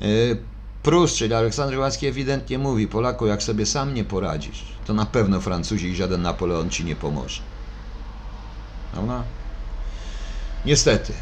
Yy, 0.00 0.36
Prus, 0.82 1.14
czyli 1.14 1.34
Aleksander 1.34 1.78
Łacki 1.78 2.06
ewidentnie 2.06 2.58
mówi, 2.58 2.88
Polaku, 2.88 3.26
jak 3.26 3.42
sobie 3.42 3.66
sam 3.66 3.94
nie 3.94 4.04
poradzisz, 4.04 4.64
to 4.86 4.94
na 4.94 5.06
pewno 5.06 5.40
Francuzi 5.40 5.88
i 5.88 5.96
żaden 5.96 6.22
Napoleon 6.22 6.70
ci 6.70 6.84
nie 6.84 6.96
pomoże. 6.96 7.42
Prawda? 8.92 9.22
Niestety. 10.64 11.12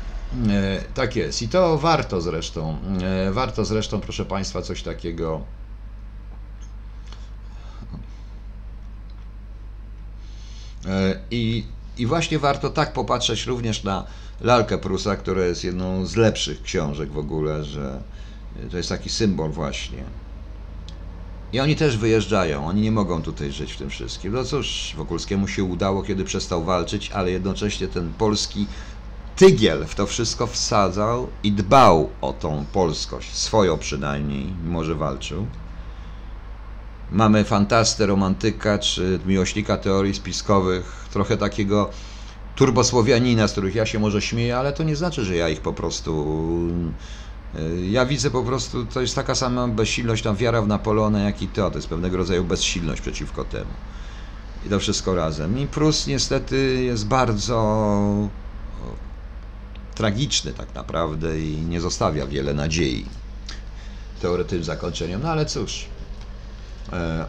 E, 0.48 0.84
tak 0.94 1.16
jest. 1.16 1.42
I 1.42 1.48
to 1.48 1.78
warto 1.78 2.20
zresztą, 2.20 2.78
e, 3.02 3.32
warto 3.32 3.64
zresztą, 3.64 4.00
proszę 4.00 4.24
Państwa, 4.24 4.62
coś 4.62 4.82
takiego. 4.82 5.40
E, 10.86 11.20
I, 11.30 11.64
I 11.98 12.06
właśnie 12.06 12.38
warto 12.38 12.70
tak 12.70 12.92
popatrzeć 12.92 13.46
również 13.46 13.84
na 13.84 14.06
Lalkę 14.40 14.78
Prusa, 14.78 15.16
która 15.16 15.44
jest 15.44 15.64
jedną 15.64 16.06
z 16.06 16.16
lepszych 16.16 16.62
książek 16.62 17.12
w 17.12 17.18
ogóle, 17.18 17.64
że 17.64 18.02
to 18.70 18.76
jest 18.76 18.88
taki 18.88 19.10
symbol 19.10 19.50
właśnie. 19.50 20.04
I 21.52 21.60
oni 21.60 21.76
też 21.76 21.96
wyjeżdżają, 21.96 22.66
oni 22.66 22.80
nie 22.80 22.92
mogą 22.92 23.22
tutaj 23.22 23.52
żyć 23.52 23.72
w 23.72 23.76
tym 23.76 23.90
wszystkim. 23.90 24.32
No 24.32 24.44
cóż, 24.44 24.94
Wokulskiemu 24.96 25.48
się 25.48 25.64
udało, 25.64 26.02
kiedy 26.02 26.24
przestał 26.24 26.64
walczyć, 26.64 27.10
ale 27.10 27.30
jednocześnie 27.30 27.88
ten 27.88 28.12
polski 28.12 28.66
tygiel 29.40 29.86
w 29.86 29.94
to 29.94 30.06
wszystko 30.06 30.46
wsadzał 30.46 31.28
i 31.42 31.52
dbał 31.52 32.10
o 32.20 32.32
tą 32.32 32.64
polskość, 32.72 33.34
swoją 33.36 33.78
przynajmniej, 33.78 34.46
mimo 34.64 34.84
że 34.84 34.94
walczył. 34.94 35.46
Mamy 37.12 37.44
fantastę, 37.44 38.06
romantyka 38.06 38.78
czy 38.78 39.20
miłośnika 39.26 39.76
teorii 39.76 40.14
spiskowych, 40.14 41.06
trochę 41.12 41.36
takiego 41.36 41.90
turbosłowianina, 42.56 43.48
z 43.48 43.52
których 43.52 43.74
ja 43.74 43.86
się 43.86 43.98
może 43.98 44.22
śmieję, 44.22 44.56
ale 44.56 44.72
to 44.72 44.82
nie 44.82 44.96
znaczy, 44.96 45.24
że 45.24 45.36
ja 45.36 45.48
ich 45.48 45.60
po 45.60 45.72
prostu... 45.72 46.42
y, 47.58 47.86
Ja 47.86 48.06
widzę 48.06 48.30
po 48.30 48.42
prostu, 48.42 48.86
to 48.86 49.00
jest 49.00 49.14
taka 49.14 49.34
sama 49.34 49.68
bezsilność, 49.68 50.22
tam 50.22 50.36
wiara 50.36 50.62
w 50.62 50.68
Napoleona, 50.68 51.20
jak 51.20 51.42
i 51.42 51.48
to. 51.48 51.70
To 51.70 51.78
jest 51.78 51.88
pewnego 51.88 52.16
rodzaju 52.16 52.44
bezsilność 52.44 53.00
przeciwko 53.00 53.44
temu. 53.44 53.70
I 54.66 54.68
to 54.68 54.78
wszystko 54.78 55.14
razem. 55.14 55.58
I 55.58 55.66
Prus 55.66 56.06
niestety 56.06 56.82
jest 56.84 57.06
bardzo 57.06 58.30
tragiczny 60.00 60.52
tak 60.52 60.74
naprawdę 60.74 61.40
i 61.40 61.56
nie 61.56 61.80
zostawia 61.80 62.26
wiele 62.26 62.54
nadziei 62.54 63.06
teoretycznym 64.20 64.64
zakończeniem. 64.64 65.22
No 65.22 65.28
ale 65.30 65.46
cóż. 65.46 65.86
E, 66.92 67.26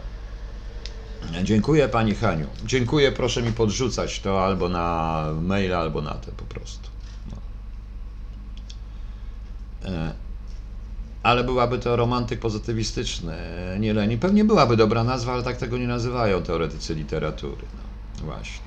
dziękuję 1.43 1.89
Pani 1.89 2.15
Haniu. 2.15 2.47
Dziękuję, 2.65 3.12
proszę 3.12 3.41
mi 3.41 3.51
podrzucać 3.51 4.19
to 4.19 4.45
albo 4.45 4.69
na 4.69 5.25
maila, 5.41 5.79
albo 5.79 6.01
na 6.01 6.13
te 6.13 6.31
po 6.31 6.45
prostu. 6.45 6.89
No. 7.31 7.38
E, 9.89 10.13
ale 11.23 11.43
byłaby 11.43 11.79
to 11.79 11.95
romantyk 11.95 12.39
pozytywistyczny, 12.39 13.34
e, 13.34 13.79
nie 13.79 13.93
Lenin. 13.93 14.19
Pewnie 14.19 14.45
byłaby 14.45 14.77
dobra 14.77 15.03
nazwa, 15.03 15.34
ale 15.34 15.43
tak 15.43 15.57
tego 15.57 15.77
nie 15.77 15.88
nazywają 15.88 16.43
teoretycy 16.43 16.95
literatury. 16.95 17.65
No, 17.73 18.25
właśnie. 18.25 18.65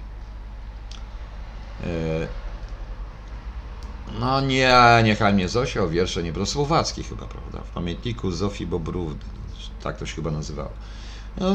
E, 1.84 2.43
no 4.20 4.40
nie, 4.40 4.74
niechaj 5.05 5.35
mnie 5.35 5.48
Zosia 5.48 5.83
o 5.83 5.88
wiersze 5.88 6.22
nie, 6.22 6.33
bo 6.33 6.46
słowacki 6.46 7.03
chyba, 7.03 7.27
prawda? 7.27 7.61
W 7.61 7.70
pamiętniku 7.70 8.31
Zofii 8.31 8.66
Bobrówny. 8.66 9.24
Tak 9.83 9.98
to 9.98 10.07
się 10.07 10.14
chyba 10.14 10.31
nazywało. 10.31 10.70
No, 11.40 11.55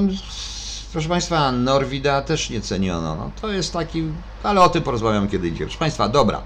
proszę 0.92 1.10
Państwa, 1.10 1.52
Norwida 1.52 2.22
też 2.22 2.50
nie 2.50 2.62
ceniono. 2.62 3.16
No, 3.16 3.32
to 3.42 3.52
jest 3.52 3.74
taki, 3.74 4.04
ale 4.44 4.62
o 4.62 4.70
tym 4.70 4.84
porozmawiamy 4.84 5.28
kiedy 5.28 5.48
indziej. 5.48 5.68
Proszę 5.68 5.80
Państwa, 5.80 6.10
dobra. 6.10 6.42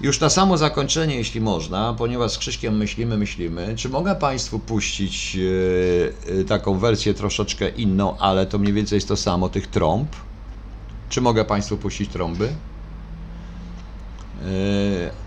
Już 0.00 0.20
na 0.20 0.30
samo 0.30 0.56
zakończenie, 0.58 1.16
jeśli 1.16 1.40
można, 1.40 1.94
ponieważ 1.98 2.32
z 2.32 2.38
Krzyśkiem 2.38 2.76
myślimy, 2.76 3.18
myślimy, 3.18 3.74
czy 3.76 3.88
mogę 3.88 4.14
Państwu 4.14 4.58
puścić 4.58 5.34
yy, 5.34 6.44
taką 6.48 6.78
wersję 6.78 7.14
troszeczkę 7.14 7.68
inną, 7.68 8.18
ale 8.18 8.46
to 8.46 8.58
mniej 8.58 8.72
więcej 8.72 8.96
jest 8.96 9.08
to 9.08 9.16
samo, 9.16 9.48
tych 9.48 9.66
trąb? 9.66 10.16
Czy 11.08 11.20
mogę 11.20 11.44
Państwu 11.44 11.76
puścić 11.76 12.10
trąby? 12.10 12.44
Yy, 14.42 15.23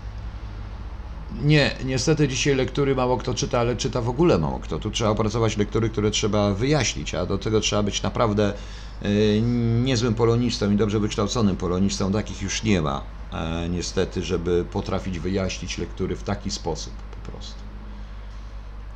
nie, 1.30 1.76
niestety 1.84 2.28
dzisiaj 2.28 2.54
lektury 2.54 2.94
mało 2.94 3.16
kto 3.16 3.34
czyta, 3.34 3.60
ale 3.60 3.76
czyta 3.76 4.00
w 4.00 4.08
ogóle 4.08 4.38
mało 4.38 4.60
kto. 4.60 4.78
Tu 4.78 4.90
trzeba 4.90 5.10
opracować 5.10 5.56
lektury, 5.56 5.90
które 5.90 6.10
trzeba 6.10 6.54
wyjaśnić, 6.54 7.14
a 7.14 7.26
do 7.26 7.38
tego 7.38 7.60
trzeba 7.60 7.82
być 7.82 8.02
naprawdę 8.02 8.54
y, 9.02 9.40
niezłym 9.82 10.14
polonistą 10.14 10.70
i 10.70 10.76
dobrze 10.76 11.00
wykształconym 11.00 11.56
polonistą. 11.56 12.12
Takich 12.12 12.42
już 12.42 12.62
nie 12.62 12.82
ma, 12.82 13.04
e, 13.32 13.68
niestety, 13.68 14.22
żeby 14.22 14.64
potrafić 14.64 15.18
wyjaśnić 15.18 15.78
lektury 15.78 16.16
w 16.16 16.22
taki 16.22 16.50
sposób 16.50 16.94
po 16.94 17.30
prostu. 17.30 17.68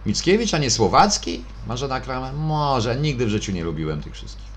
Mickiewicz, 0.06 0.54
a 0.54 0.58
nie 0.58 0.70
Słowacki? 0.70 1.44
Marzena 1.66 2.00
Kramer? 2.00 2.34
Może, 2.34 2.96
nigdy 2.96 3.26
w 3.26 3.28
życiu 3.28 3.52
nie 3.52 3.64
lubiłem 3.64 4.02
tych 4.02 4.14
wszystkich. 4.14 4.51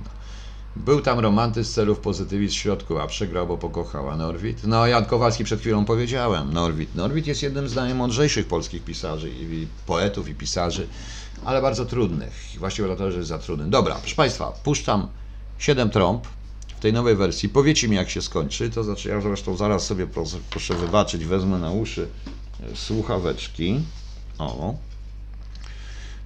Był 0.76 1.02
tam 1.02 1.20
romantyzm 1.20 1.74
celów 1.74 2.00
pozytywizm 2.00 2.54
w 2.54 2.58
środku, 2.58 2.98
a 2.98 3.08
przegrał, 3.08 3.48
bo 3.48 3.58
pokochał. 3.58 4.10
A 4.10 4.18
Norwid? 4.18 4.64
No, 4.64 4.88
Jan 4.88 5.06
Kowalski 5.06 5.44
przed 5.44 5.60
chwilą 5.60 5.86
powiedziałem. 5.86 6.54
Norwid. 6.54 6.96
Norwid 6.96 7.28
jest 7.28 7.44
jednym 7.44 7.70
z 7.70 7.76
najmądrzejszych 7.76 8.48
polskich 8.48 8.84
pisarzy, 8.84 9.30
i 9.30 9.68
poetów, 9.86 10.30
i 10.30 10.36
pisarzy, 10.36 10.88
ale 11.46 11.62
bardzo 11.62 11.86
trudnych. 11.86 12.34
Właściwie 12.58 12.88
dlatego, 12.88 13.12
że 13.12 13.18
jest 13.18 13.30
za 13.30 13.40
trudny. 13.40 13.70
Dobra, 13.70 13.96
proszę 13.96 14.16
Państwa, 14.16 14.52
puszczam 14.64 15.08
7 15.58 15.90
trąb 15.90 16.28
w 16.78 16.80
tej 16.80 16.94
nowej 16.94 17.16
wersji. 17.16 17.50
Powiecie 17.50 17.88
mi, 17.88 17.96
jak 17.96 18.10
się 18.10 18.22
skończy. 18.22 18.70
To 18.70 18.84
znaczy, 18.84 19.10
ja 19.10 19.22
zresztą 19.22 19.58
zaraz 19.58 19.86
sobie 19.86 20.08
proszę, 20.08 20.38
proszę 20.50 20.74
wybaczyć, 20.74 21.26
wezmę 21.26 21.60
na 21.60 21.72
uszy 21.72 22.08
e, 22.64 22.76
słuchaweczki. 22.76 23.82
O. 24.38 24.76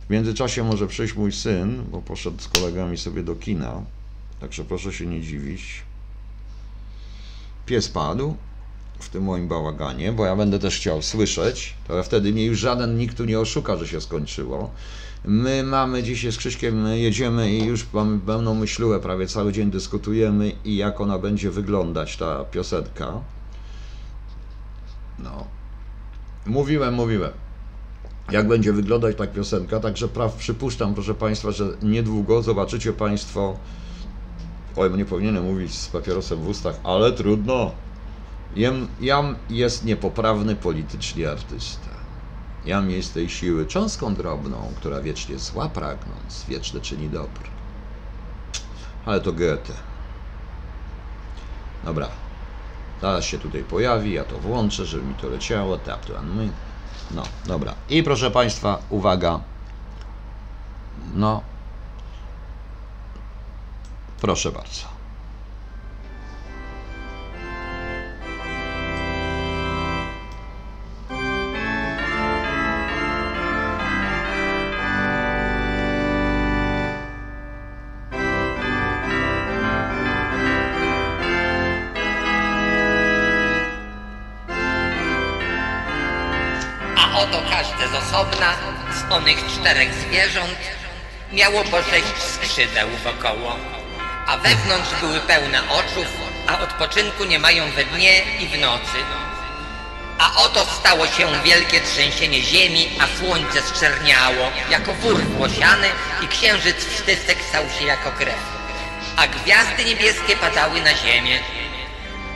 W 0.08 0.12
międzyczasie 0.12 0.64
może 0.64 0.88
przyjść 0.88 1.16
mój 1.16 1.32
syn, 1.32 1.84
bo 1.92 2.02
poszedł 2.02 2.42
z 2.42 2.48
kolegami 2.48 2.98
sobie 2.98 3.24
do 3.24 3.36
kina. 3.36 3.82
Także 4.40 4.66
proszę 4.66 4.94
się 4.94 5.06
nie 5.06 5.22
dziwić. 5.22 5.84
Pies 7.66 7.90
padł 7.90 8.36
w 9.00 9.10
tym 9.10 9.24
moim 9.24 9.48
bałaganie, 9.48 10.12
bo 10.12 10.26
ja 10.26 10.36
będę 10.36 10.60
też 10.60 10.78
chciał 10.78 11.02
słyszeć, 11.02 11.74
to 11.88 12.04
wtedy 12.04 12.32
mnie 12.32 12.46
już 12.46 12.60
żaden 12.60 12.98
nikt 12.98 13.18
tu 13.18 13.26
nie 13.26 13.40
oszuka, 13.40 13.78
że 13.78 13.88
się 13.88 14.02
skończyło. 14.02 14.72
My 15.26 15.64
mamy 15.64 16.04
dzisiaj 16.04 16.32
z 16.32 16.38
Krzyśkiem, 16.38 16.88
jedziemy 16.88 17.52
i 17.52 17.66
już 17.66 17.86
mamy 17.94 18.20
pełną 18.20 18.56
myślułę, 18.56 19.00
prawie 19.00 19.28
cały 19.28 19.54
dzień 19.54 19.72
dyskutujemy 19.72 20.52
i 20.66 20.78
jak 20.78 21.02
ona 21.02 21.20
będzie 21.20 21.52
wyglądać, 21.52 22.18
ta 22.18 22.44
piosenka. 22.46 23.14
No. 25.20 25.48
Mówiłem, 26.46 26.94
mówiłem. 26.94 27.32
Jak 28.32 28.48
będzie 28.48 28.74
wyglądać 28.74 29.18
ta 29.18 29.28
piosenka, 29.28 29.80
także 29.80 30.08
praw 30.08 30.36
przypuszczam, 30.36 30.94
proszę 30.94 31.14
Państwa, 31.14 31.52
że 31.52 31.68
niedługo 31.82 32.42
zobaczycie 32.42 32.94
Państwo 32.94 33.58
Oj, 34.76 34.98
nie 34.98 35.06
powinienem 35.06 35.44
mówić 35.44 35.76
z 35.76 35.88
papierosem 35.88 36.40
w 36.40 36.48
ustach, 36.48 36.76
ale 36.84 37.12
trudno. 37.12 37.72
Jem, 38.56 38.88
jam 39.00 39.36
jest 39.50 39.86
niepoprawny 39.86 40.56
politycznie 40.56 41.32
artysta. 41.32 41.90
Jam 42.66 42.90
jest 42.90 43.14
tej 43.14 43.30
siły 43.30 43.66
cząstką 43.66 44.16
drobną, 44.16 44.74
która 44.78 45.02
wiecznie 45.02 45.40
zła 45.40 45.70
pragnąc, 45.70 46.46
wieczne 46.48 46.82
czyni 46.82 47.10
dobro. 47.10 47.44
Ale 49.06 49.22
to 49.22 49.34
Goethe. 49.34 49.74
Dobra. 51.84 52.10
Zaraz 53.02 53.26
się 53.26 53.40
tutaj 53.40 53.64
pojawi, 53.64 54.14
ja 54.14 54.24
to 54.24 54.38
włączę, 54.40 54.86
żeby 54.86 55.04
mi 55.04 55.16
to 55.16 55.30
leciało. 55.30 55.78
Tap 55.78 56.06
to. 56.06 56.14
No, 57.12 57.24
dobra. 57.46 57.74
I 57.90 58.04
proszę 58.04 58.32
Państwa, 58.32 58.82
uwaga. 58.90 59.40
No, 61.16 61.42
Proszę 64.22 64.52
bardzo. 64.52 64.82
A 86.98 87.20
oto 87.20 87.42
każde 87.50 87.88
z 87.88 87.94
osobna 87.94 88.54
z 88.92 89.12
onych 89.12 89.46
czterech 89.48 89.94
zwierząt 89.94 90.58
miało 91.34 91.64
po 91.64 91.82
sześć 91.82 92.18
skrzydeł 92.18 92.88
wokoło 93.04 93.79
a 94.30 94.38
wewnątrz 94.38 94.90
były 95.02 95.20
pełne 95.20 95.70
oczów, 95.70 96.08
a 96.48 96.60
odpoczynku 96.60 97.26
nie 97.26 97.40
mają 97.40 97.72
we 97.72 97.86
dnie 97.86 98.22
i 98.40 98.48
w 98.48 98.60
nocy. 98.60 98.98
A 100.20 100.44
oto 100.44 100.66
stało 100.66 101.08
się 101.08 101.28
wielkie 101.44 101.82
trzęsienie 101.82 102.42
ziemi, 102.42 102.90
a 103.00 103.20
słońce 103.20 103.62
zczerniało 103.62 104.52
jako 104.70 104.94
wór 104.94 105.22
włosiany 105.22 105.88
i 106.22 106.28
księżyc 106.28 106.78
wstysek 106.78 107.38
stał 107.50 107.64
się 107.80 107.86
jako 107.86 108.12
krew. 108.12 108.40
A 109.16 109.28
gwiazdy 109.28 109.86
niebieskie 109.86 110.36
padały 110.36 110.82
na 110.82 110.96
ziemię. 110.96 111.40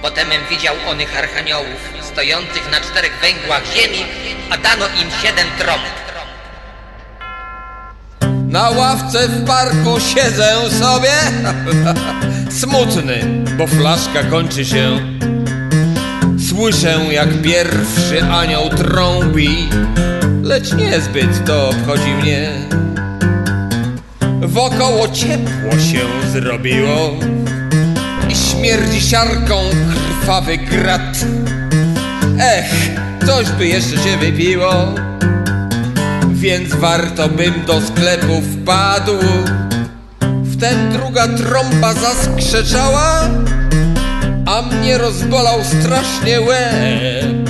Potemem 0.01 0.45
widział 0.49 0.75
onych 0.87 1.17
archaniołów, 1.17 1.81
stojących 2.01 2.71
na 2.71 2.81
czterech 2.81 3.19
węgłach 3.19 3.63
ziemi, 3.65 4.05
a 4.49 4.57
dano 4.57 4.87
im 4.87 5.11
siedem 5.21 5.47
trąb. 5.59 6.02
Na 8.53 8.69
ławce 8.69 9.27
w 9.27 9.45
parku 9.45 9.99
siedzę 9.99 10.53
sobie. 10.79 11.09
Smutny, 12.61 13.43
bo 13.57 13.67
flaszka 13.67 14.23
kończy 14.23 14.65
się. 14.65 14.99
Słyszę 16.49 16.99
jak 17.11 17.41
pierwszy 17.41 18.23
anioł 18.23 18.69
trąbi 18.69 19.69
Lecz 20.43 20.73
niezbyt 20.73 21.45
to 21.45 21.69
obchodzi 21.69 22.09
mnie. 22.21 22.49
Wokoło 24.41 25.07
ciepło 25.07 25.71
się 25.71 26.29
zrobiło 26.31 27.11
I 28.29 28.35
śmierdzi 28.35 29.01
siarką 29.01 29.55
krwawy 30.21 30.57
grat. 30.57 31.17
Ech, 32.39 32.91
coś 33.25 33.49
by 33.49 33.67
jeszcze 33.67 33.97
się 33.97 34.17
wypiło 34.17 34.95
więc 36.43 36.75
warto 36.75 37.29
bym 37.29 37.65
do 37.65 37.81
sklepu 37.81 38.41
wpadł. 38.41 39.17
Wtem 40.53 40.91
druga 40.91 41.27
trąba 41.27 41.93
zaskrzeczała, 41.93 43.29
a 44.45 44.61
mnie 44.61 44.97
rozbolał 44.97 45.59
strasznie 45.63 46.41
łeb. 46.41 47.49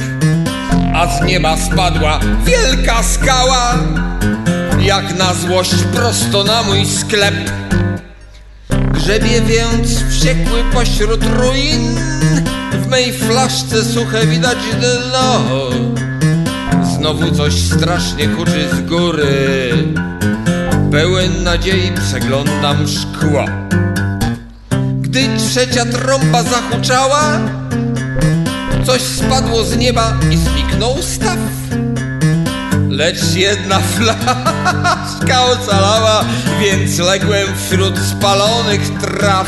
A 0.95 1.07
z 1.07 1.21
nieba 1.25 1.57
spadła 1.57 2.19
wielka 2.45 3.03
skała, 3.03 3.73
jak 4.79 5.17
na 5.17 5.33
złość 5.33 5.83
prosto 5.93 6.43
na 6.43 6.63
mój 6.63 6.85
sklep. 6.85 7.35
Grzebie 8.69 9.41
więc 9.41 10.03
wściekły 10.09 10.63
pośród 10.73 11.23
ruin, 11.23 11.95
w 12.71 12.87
mej 12.87 13.13
flaszce 13.13 13.83
suche 13.83 14.27
widać 14.27 14.57
dno. 14.79 15.41
Znowu 17.03 17.31
coś 17.31 17.53
strasznie 17.53 18.27
huczy 18.27 18.69
z 18.69 18.81
góry. 18.89 19.73
Pełen 20.91 21.43
nadziei 21.43 21.91
przeglądam 22.07 22.87
szkło. 22.87 23.45
Gdy 25.01 25.29
trzecia 25.37 25.85
trąba 25.85 26.43
zahuczała 26.43 27.39
Coś 28.85 29.01
spadło 29.01 29.63
z 29.63 29.77
nieba 29.77 30.13
i 30.31 30.37
zniknął 30.37 31.01
staw. 31.01 31.37
Lecz 32.89 33.33
jedna 33.35 33.79
flaszka 33.97 35.45
ocalała 35.45 36.25
Więc 36.61 36.99
ległem 36.99 37.47
wśród 37.57 37.99
spalonych 37.99 38.89
traw. 39.01 39.47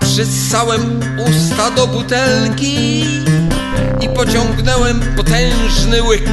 Przysałem 0.00 1.00
usta 1.30 1.70
do 1.70 1.86
butelki 1.86 3.04
i 4.00 4.08
pociągnąłem 4.08 5.00
potężny 5.16 6.02
łyk. 6.02 6.28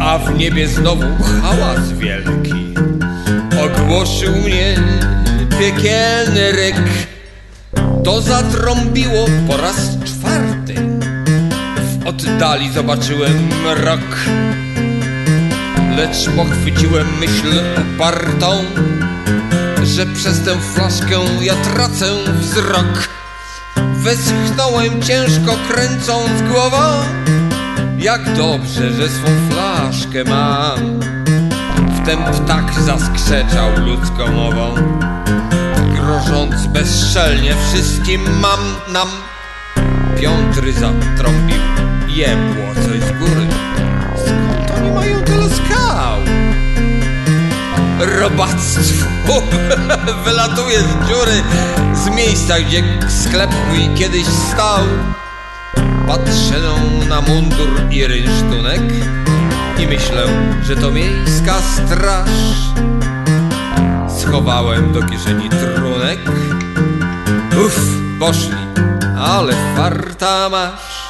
A 0.00 0.18
w 0.18 0.38
niebie 0.38 0.68
znowu 0.68 1.04
hałas 1.42 1.92
wielki 1.92 2.74
ogłoszył 3.64 4.36
mnie 4.36 4.76
piekielny 5.60 6.52
ryk. 6.52 6.82
To 8.04 8.20
zatrąbiło 8.20 9.26
po 9.48 9.56
raz 9.56 9.98
czwarty. 10.04 10.74
W 11.82 12.06
oddali 12.06 12.72
zobaczyłem 12.72 13.48
mrok, 13.62 14.16
lecz 15.96 16.28
pochwyciłem 16.36 17.06
myśl 17.20 17.60
upartą, 17.80 18.64
że 19.84 20.06
przez 20.06 20.40
tę 20.40 20.56
flaszkę 20.74 21.16
ja 21.40 21.54
tracę 21.54 22.06
wzrok. 22.40 23.17
Westchnąłem 24.02 25.02
ciężko 25.02 25.56
kręcąc 25.68 26.42
głową, 26.52 26.76
jak 27.98 28.36
dobrze, 28.36 28.92
że 28.92 29.08
swą 29.08 29.28
flaszkę 29.50 30.24
mam. 30.24 31.00
Wtem 32.02 32.18
ptak 32.24 32.80
zaskrzeczał 32.80 33.70
ludzką 33.80 34.32
mową, 34.32 34.74
grożąc 35.94 36.66
bezczelnie 36.66 37.54
wszystkim 37.54 38.22
mam 38.40 38.92
nam. 38.92 39.08
Piątry 40.20 40.72
zatrąbił, 40.72 41.62
jebło 42.08 42.74
coś 42.74 43.00
z 43.00 43.18
góry. 43.18 43.47
Robactwo 47.98 49.42
wylatuje 50.24 50.78
z 50.80 51.08
dziury, 51.08 51.42
z 51.94 52.08
miejsca, 52.08 52.60
gdzie 52.60 52.84
sklep 53.08 53.50
mój 53.68 53.98
kiedyś 53.98 54.26
stał. 54.26 54.84
Patrzę 56.06 56.60
na 57.08 57.20
mundur 57.20 57.68
i 57.90 58.06
rynsztunek 58.06 58.80
i 59.78 59.86
myślę, 59.86 60.22
że 60.62 60.76
to 60.76 60.90
miejska 60.90 61.54
straż. 61.62 62.30
Schowałem 64.18 64.92
do 64.92 65.02
kieszeni 65.02 65.48
trunek. 65.48 66.18
Uff, 67.66 67.80
poszli, 68.20 68.56
ale 69.18 69.54
farta 69.76 70.48
masz. 70.48 71.08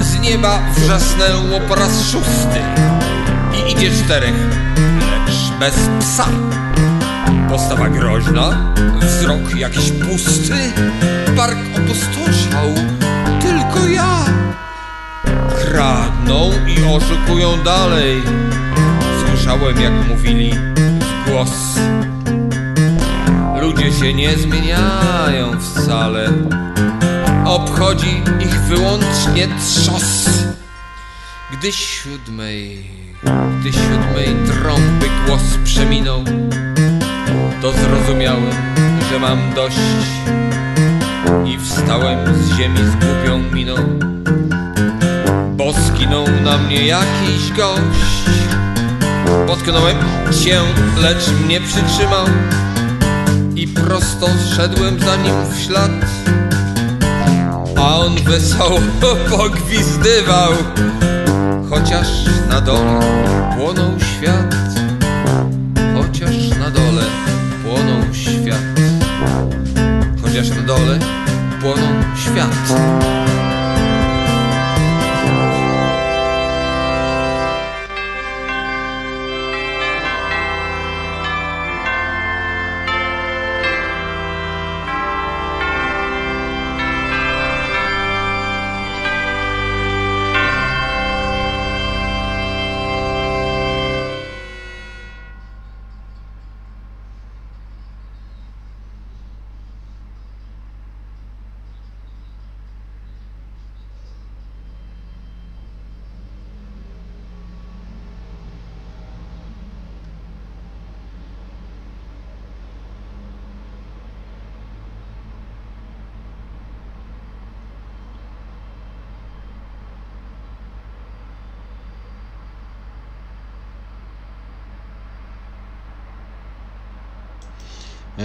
Z 0.00 0.20
nieba 0.20 0.58
wrzasnęło 0.76 1.60
po 1.68 1.74
raz 1.74 2.10
szósty 2.10 2.60
i 3.54 3.72
idzie 3.72 3.90
czterech, 4.04 4.34
bez 5.60 5.74
psa. 6.00 6.26
Postawa 7.48 7.88
groźna, 7.88 8.74
wzrok 9.00 9.56
jakiś 9.56 9.90
pusty, 9.90 10.72
park 11.36 11.58
opustoszał, 11.76 12.74
tylko 13.40 13.86
ja. 13.86 14.24
Kradną 15.64 16.50
i 16.66 16.96
oszukują 16.96 17.64
dalej. 17.64 18.22
Słyszałem, 19.26 19.80
jak 19.80 19.92
mówili 20.08 20.52
w 21.00 21.30
głos. 21.30 21.50
Ludzie 23.60 23.92
się 23.92 24.14
nie 24.14 24.36
zmieniają 24.36 25.60
wcale. 25.60 26.28
Obchodzi 27.44 28.22
ich 28.40 28.60
wyłącznie 28.60 29.48
trzos. 29.58 30.28
Gdy 31.52 31.72
siódmej, 31.72 32.90
gdy 33.60 33.72
siódmej 33.72 34.36
trąby 34.46 35.06
głos 35.26 35.42
przeminął, 35.64 36.24
to 37.62 37.72
zrozumiałem, 37.72 38.50
że 39.10 39.18
mam 39.18 39.38
dość 39.54 39.76
i 41.46 41.58
wstałem 41.58 42.18
z 42.34 42.56
ziemi 42.56 42.78
z 42.78 43.04
głupią 43.04 43.54
miną, 43.54 43.74
bo 45.56 45.72
skinął 45.72 46.24
na 46.44 46.58
mnie 46.58 46.86
jakiś 46.86 47.52
gość. 47.56 48.08
Potknąłem 49.46 49.96
się, 50.44 50.60
lecz 51.02 51.28
mnie 51.44 51.60
przytrzymał 51.60 52.26
i 53.54 53.68
prosto 53.68 54.28
szedłem 54.56 55.00
za 55.00 55.16
nim 55.16 55.34
w 55.50 55.60
ślad. 55.62 55.90
A 57.76 57.98
on 57.98 58.14
wesoło 58.14 58.80
pogwizdywał, 59.30 60.52
chociaż 61.70 62.08
na 62.48 62.60
dole 62.60 63.00
płonął 63.56 64.00
świat. 64.00 64.54
Chociaż 65.96 66.58
na 66.58 66.70
dole 66.70 67.02
płonął 67.62 68.14
świat. 68.14 68.62
Chociaż 70.22 70.50
na 70.50 70.62
dole 70.62 70.98
płonął 71.60 71.94
świat. 72.16 72.78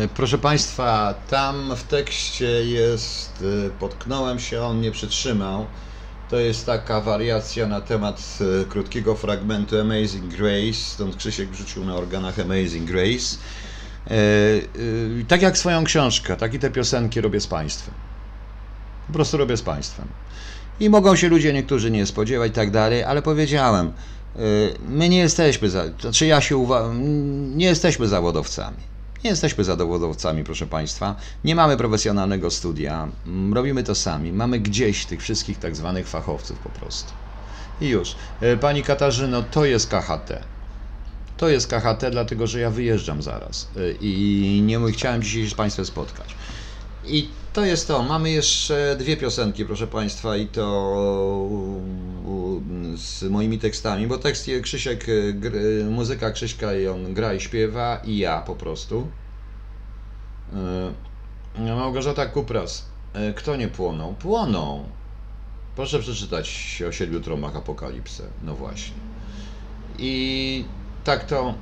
Proszę 0.08 0.38
Państwa, 0.38 1.14
tam 1.28 1.76
w 1.76 1.84
tekście 1.84 2.46
jest, 2.66 3.44
e, 3.68 3.70
potknąłem 3.70 4.40
się, 4.40 4.62
on 4.62 4.78
mnie 4.78 4.92
przytrzymał. 4.92 5.72
To 6.28 6.40
jest 6.40 6.66
taka 6.66 7.02
wariacja 7.02 7.68
na 7.68 7.82
temat 7.82 8.38
e, 8.62 8.66
krótkiego 8.66 9.16
fragmentu 9.16 9.80
Amazing 9.80 10.36
Grace, 10.36 10.74
stąd 10.74 11.16
Krzysiek 11.16 11.50
wrzucił 11.52 11.86
na 11.86 11.96
organach 11.96 12.40
Amazing 12.40 12.88
Grace. 12.92 13.38
E, 14.08 14.12
e, 15.22 15.26
Tak 15.28 15.42
jak 15.42 15.58
swoją 15.58 15.84
książkę, 15.84 16.38
tak 16.38 16.54
i 16.54 16.60
te 16.60 16.72
piosenki 16.72 17.22
robię 17.22 17.40
z 17.42 17.48
Państwem. 17.48 17.96
Po 19.08 19.14
prostu 19.14 19.38
robię 19.38 19.58
z 19.58 19.62
Państwem. 19.62 20.08
I 20.80 20.90
mogą 20.90 21.16
się 21.16 21.30
ludzie 21.30 21.54
niektórzy 21.54 21.92
nie 21.92 22.06
spodziewać 22.06 22.52
i 22.52 22.54
tak 22.56 22.72
dalej, 22.72 23.04
ale 23.04 23.22
powiedziałem, 23.22 23.94
my 24.80 25.10
nie 25.10 25.18
jesteśmy, 25.18 25.70
za, 25.70 25.84
znaczy 26.02 26.26
ja 26.26 26.42
się 26.42 26.56
uwa- 26.58 26.94
nie 27.56 27.66
jesteśmy 27.66 28.08
zawodowcami. 28.08 28.93
Nie 29.24 29.30
jesteśmy 29.30 29.64
zawodowcami, 29.64 30.44
proszę 30.44 30.68
Państwa. 30.68 31.16
Nie 31.44 31.56
mamy 31.56 31.78
profesjonalnego 31.78 32.52
studia. 32.52 33.08
Mm, 33.26 33.54
Robimy 33.54 33.84
to 33.84 33.96
sami. 33.96 34.34
Mamy 34.34 34.60
gdzieś 34.60 35.06
tych 35.06 35.22
wszystkich 35.22 35.60
tak 35.60 35.76
zwanych 35.76 36.08
fachowców 36.08 36.60
po 36.60 36.70
prostu. 36.70 37.14
I 37.82 37.88
już. 37.88 38.16
Y, 38.54 38.58
Pani 38.58 38.84
Katarzyno, 38.84 39.44
to 39.44 39.66
jest 39.66 39.88
KHT. 39.90 40.44
To 41.38 41.50
jest 41.50 41.68
KHT, 41.68 42.12
dlatego 42.12 42.48
że 42.48 42.60
ja 42.60 42.70
wyjeżdżam 42.70 43.22
zaraz 43.22 43.72
y, 43.78 43.98
i 44.02 44.62
nie 44.66 44.80
chciałem 44.92 45.24
dzisiaj 45.24 45.44
się 45.44 45.50
z 45.50 45.54
Państwem 45.54 45.86
spotkać. 45.86 46.36
I 47.06 47.30
to 47.54 47.66
jest 47.66 47.88
to. 47.88 48.04
Mamy 48.04 48.32
jeszcze 48.32 48.96
dwie 49.00 49.18
piosenki, 49.18 49.66
proszę 49.66 49.88
Państwa, 49.88 50.38
i 50.38 50.48
to 50.48 51.50
z 52.96 53.24
moimi 53.24 53.60
tekstami, 53.60 54.08
bo 54.08 54.18
tekst 54.18 54.50
Krzysiek, 54.64 55.06
muzyka 55.90 56.32
Krzyśka 56.32 56.74
i 56.74 56.88
on 56.88 57.14
gra 57.14 57.34
i 57.34 57.40
śpiewa 57.40 58.02
i 58.06 58.18
ja 58.18 58.42
po 58.42 58.56
prostu. 58.56 59.08
Y, 61.58 61.62
Małgorzata 61.62 62.26
Kupras. 62.26 62.86
Y, 63.30 63.34
Kto 63.34 63.56
nie 63.56 63.68
płonął? 63.68 64.14
Płoną. 64.14 64.90
Proszę 65.76 66.00
przeczytać 66.00 66.82
o 66.90 66.92
siedmiu 66.92 67.20
trąbach 67.20 67.56
Apokalipsę. 67.56 68.24
No 68.44 68.56
właśnie. 68.56 68.96
I 70.00 70.66
tak 71.04 71.26
to 71.26 71.54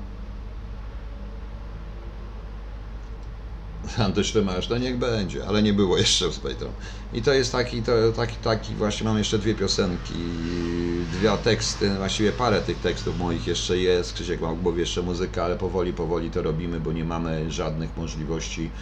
Antysztymasz, 3.97 4.69
no 4.69 4.77
niech 4.77 4.97
będzie, 4.97 5.45
ale 5.47 5.63
nie 5.63 5.73
było 5.73 5.97
jeszcze 5.97 6.33
z 6.33 6.39
Pejtrą. 6.39 6.73
I 7.11 7.21
to 7.21 7.33
jest 7.33 7.51
taki, 7.51 7.83
to, 7.83 8.11
taki, 8.15 8.37
taki, 8.37 8.75
właśnie 8.75 9.03
mam 9.03 9.17
jeszcze 9.17 9.39
dwie 9.39 9.55
piosenki, 9.55 11.05
dwa 11.07 11.37
teksty, 11.37 11.95
właściwie 11.95 12.31
parę 12.31 12.61
tych 12.61 12.79
tekstów 12.79 13.17
moich 13.17 13.47
jeszcze 13.47 13.77
jest, 13.77 14.13
Krzysiek 14.13 14.41
ma 14.41 14.53
w 14.53 14.61
głowie 14.61 14.79
jeszcze 14.79 15.01
muzykę, 15.01 15.43
ale 15.43 15.57
powoli, 15.57 15.93
powoli 15.93 16.31
to 16.31 16.41
robimy, 16.41 16.79
bo 16.79 16.93
nie 16.93 17.05
mamy 17.05 17.51
żadnych 17.51 17.97
możliwości 17.97 18.73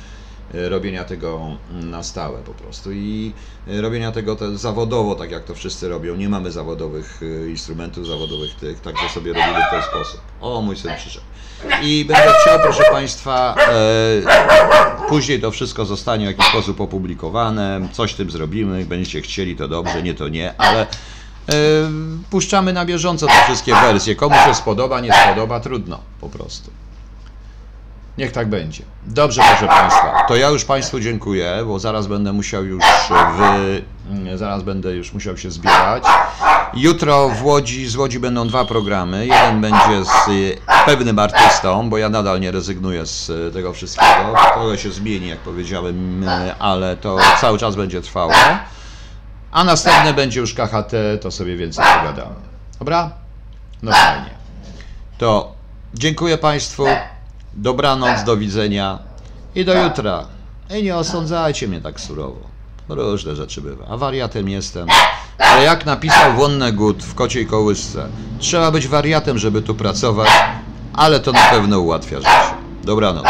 robienia 0.53 1.03
tego 1.03 1.57
na 1.71 2.03
stałe 2.03 2.39
po 2.39 2.51
prostu 2.51 2.91
i 2.91 3.33
e, 3.67 3.81
robienia 3.81 4.11
tego 4.11 4.35
te 4.35 4.57
zawodowo, 4.57 5.15
tak 5.15 5.31
jak 5.31 5.43
to 5.43 5.55
wszyscy 5.55 5.89
robią. 5.89 6.15
Nie 6.15 6.29
mamy 6.29 6.51
zawodowych 6.51 7.19
e, 7.21 7.49
instrumentów, 7.49 8.07
zawodowych 8.07 8.55
tych, 8.55 8.79
także 8.79 9.09
sobie 9.09 9.33
robimy 9.33 9.59
w 9.67 9.71
ten 9.71 9.81
sposób. 9.81 10.21
O, 10.41 10.61
mój 10.61 10.77
syn 10.77 10.91
przyszedł. 10.97 11.25
I 11.83 12.05
będę 12.05 12.33
chciał, 12.41 12.59
proszę 12.59 12.83
Państwa, 12.91 13.55
e, 13.71 15.07
później 15.09 15.41
to 15.41 15.51
wszystko 15.51 15.85
zostanie 15.85 16.25
w 16.25 16.29
jakiś 16.29 16.45
sposób 16.45 16.81
opublikowane, 16.81 17.87
coś 17.91 18.13
tym 18.13 18.31
zrobimy, 18.31 18.85
będziecie 18.85 19.21
chcieli, 19.21 19.55
to 19.55 19.67
dobrze, 19.67 20.03
nie 20.03 20.13
to 20.13 20.27
nie, 20.27 20.53
ale 20.57 20.81
e, 20.81 20.85
puszczamy 22.29 22.73
na 22.73 22.85
bieżąco 22.85 23.27
te 23.27 23.43
wszystkie 23.45 23.73
wersje. 23.73 24.15
Komu 24.15 24.35
się 24.35 24.55
spodoba, 24.55 24.99
nie 24.99 25.13
spodoba, 25.13 25.59
trudno 25.59 25.99
po 26.21 26.29
prostu. 26.29 26.71
Niech 28.19 28.31
tak 28.31 28.49
będzie. 28.49 28.83
Dobrze, 29.05 29.41
proszę 29.49 29.67
Państwa. 29.67 30.25
To 30.27 30.35
ja 30.35 30.49
już 30.49 30.65
Państwu 30.65 30.99
dziękuję, 30.99 31.63
bo 31.65 31.79
zaraz 31.79 32.07
będę 32.07 32.33
musiał 32.33 32.65
już 32.65 32.83
wy... 33.37 34.37
zaraz 34.37 34.63
będę 34.63 34.95
już 34.95 35.13
musiał 35.13 35.37
się 35.37 35.51
zbierać. 35.51 36.03
Jutro 36.73 37.29
w 37.29 37.45
Łodzi, 37.45 37.87
z 37.87 37.95
Łodzi 37.95 38.19
będą 38.19 38.47
dwa 38.47 38.65
programy. 38.65 39.27
Jeden 39.27 39.61
będzie 39.61 40.05
z 40.05 40.29
y, 40.29 40.57
pewnym 40.85 41.19
artystą, 41.19 41.89
bo 41.89 41.97
ja 41.97 42.09
nadal 42.09 42.39
nie 42.39 42.51
rezygnuję 42.51 43.05
z 43.05 43.29
y, 43.29 43.51
tego 43.53 43.73
wszystkiego. 43.73 44.33
Trochę 44.53 44.77
się 44.77 44.91
zmieni, 44.91 45.27
jak 45.27 45.39
powiedziałem, 45.39 46.25
ale 46.59 46.97
to 46.97 47.17
cały 47.41 47.57
czas 47.57 47.75
będzie 47.75 48.01
trwało. 48.01 48.33
A 49.51 49.63
następne 49.63 50.13
będzie 50.13 50.39
już 50.39 50.53
KHT, 50.53 50.91
to 51.21 51.31
sobie 51.31 51.57
więcej 51.57 51.85
pogadamy. 51.99 52.35
Dobra? 52.79 53.11
No 53.83 53.91
fajnie. 53.91 54.29
To 55.17 55.53
dziękuję 55.93 56.37
Państwu. 56.37 56.85
Dobranoc, 57.61 58.23
do 58.23 58.37
widzenia 58.37 58.99
i 59.55 59.65
do 59.65 59.83
jutra. 59.83 60.25
I 60.77 60.83
nie 60.83 60.95
osądzajcie 60.95 61.67
mnie 61.67 61.81
tak 61.81 61.99
surowo. 61.99 62.39
Różne 62.89 63.35
rzeczy 63.35 63.61
bywa. 63.61 63.85
A 63.89 63.97
wariatem 63.97 64.49
jestem. 64.49 64.87
Ale 65.37 65.63
jak 65.63 65.85
napisał 65.85 66.33
Wonnegut 66.33 67.03
w 67.03 67.15
Kociej 67.15 67.47
Kołysce, 67.47 68.07
trzeba 68.39 68.71
być 68.71 68.87
wariatem, 68.87 69.37
żeby 69.37 69.61
tu 69.61 69.75
pracować, 69.75 70.29
ale 70.93 71.19
to 71.19 71.31
na 71.31 71.49
pewno 71.49 71.79
ułatwia 71.79 72.17
życie. 72.17 72.55
Dobranoc. 72.83 73.25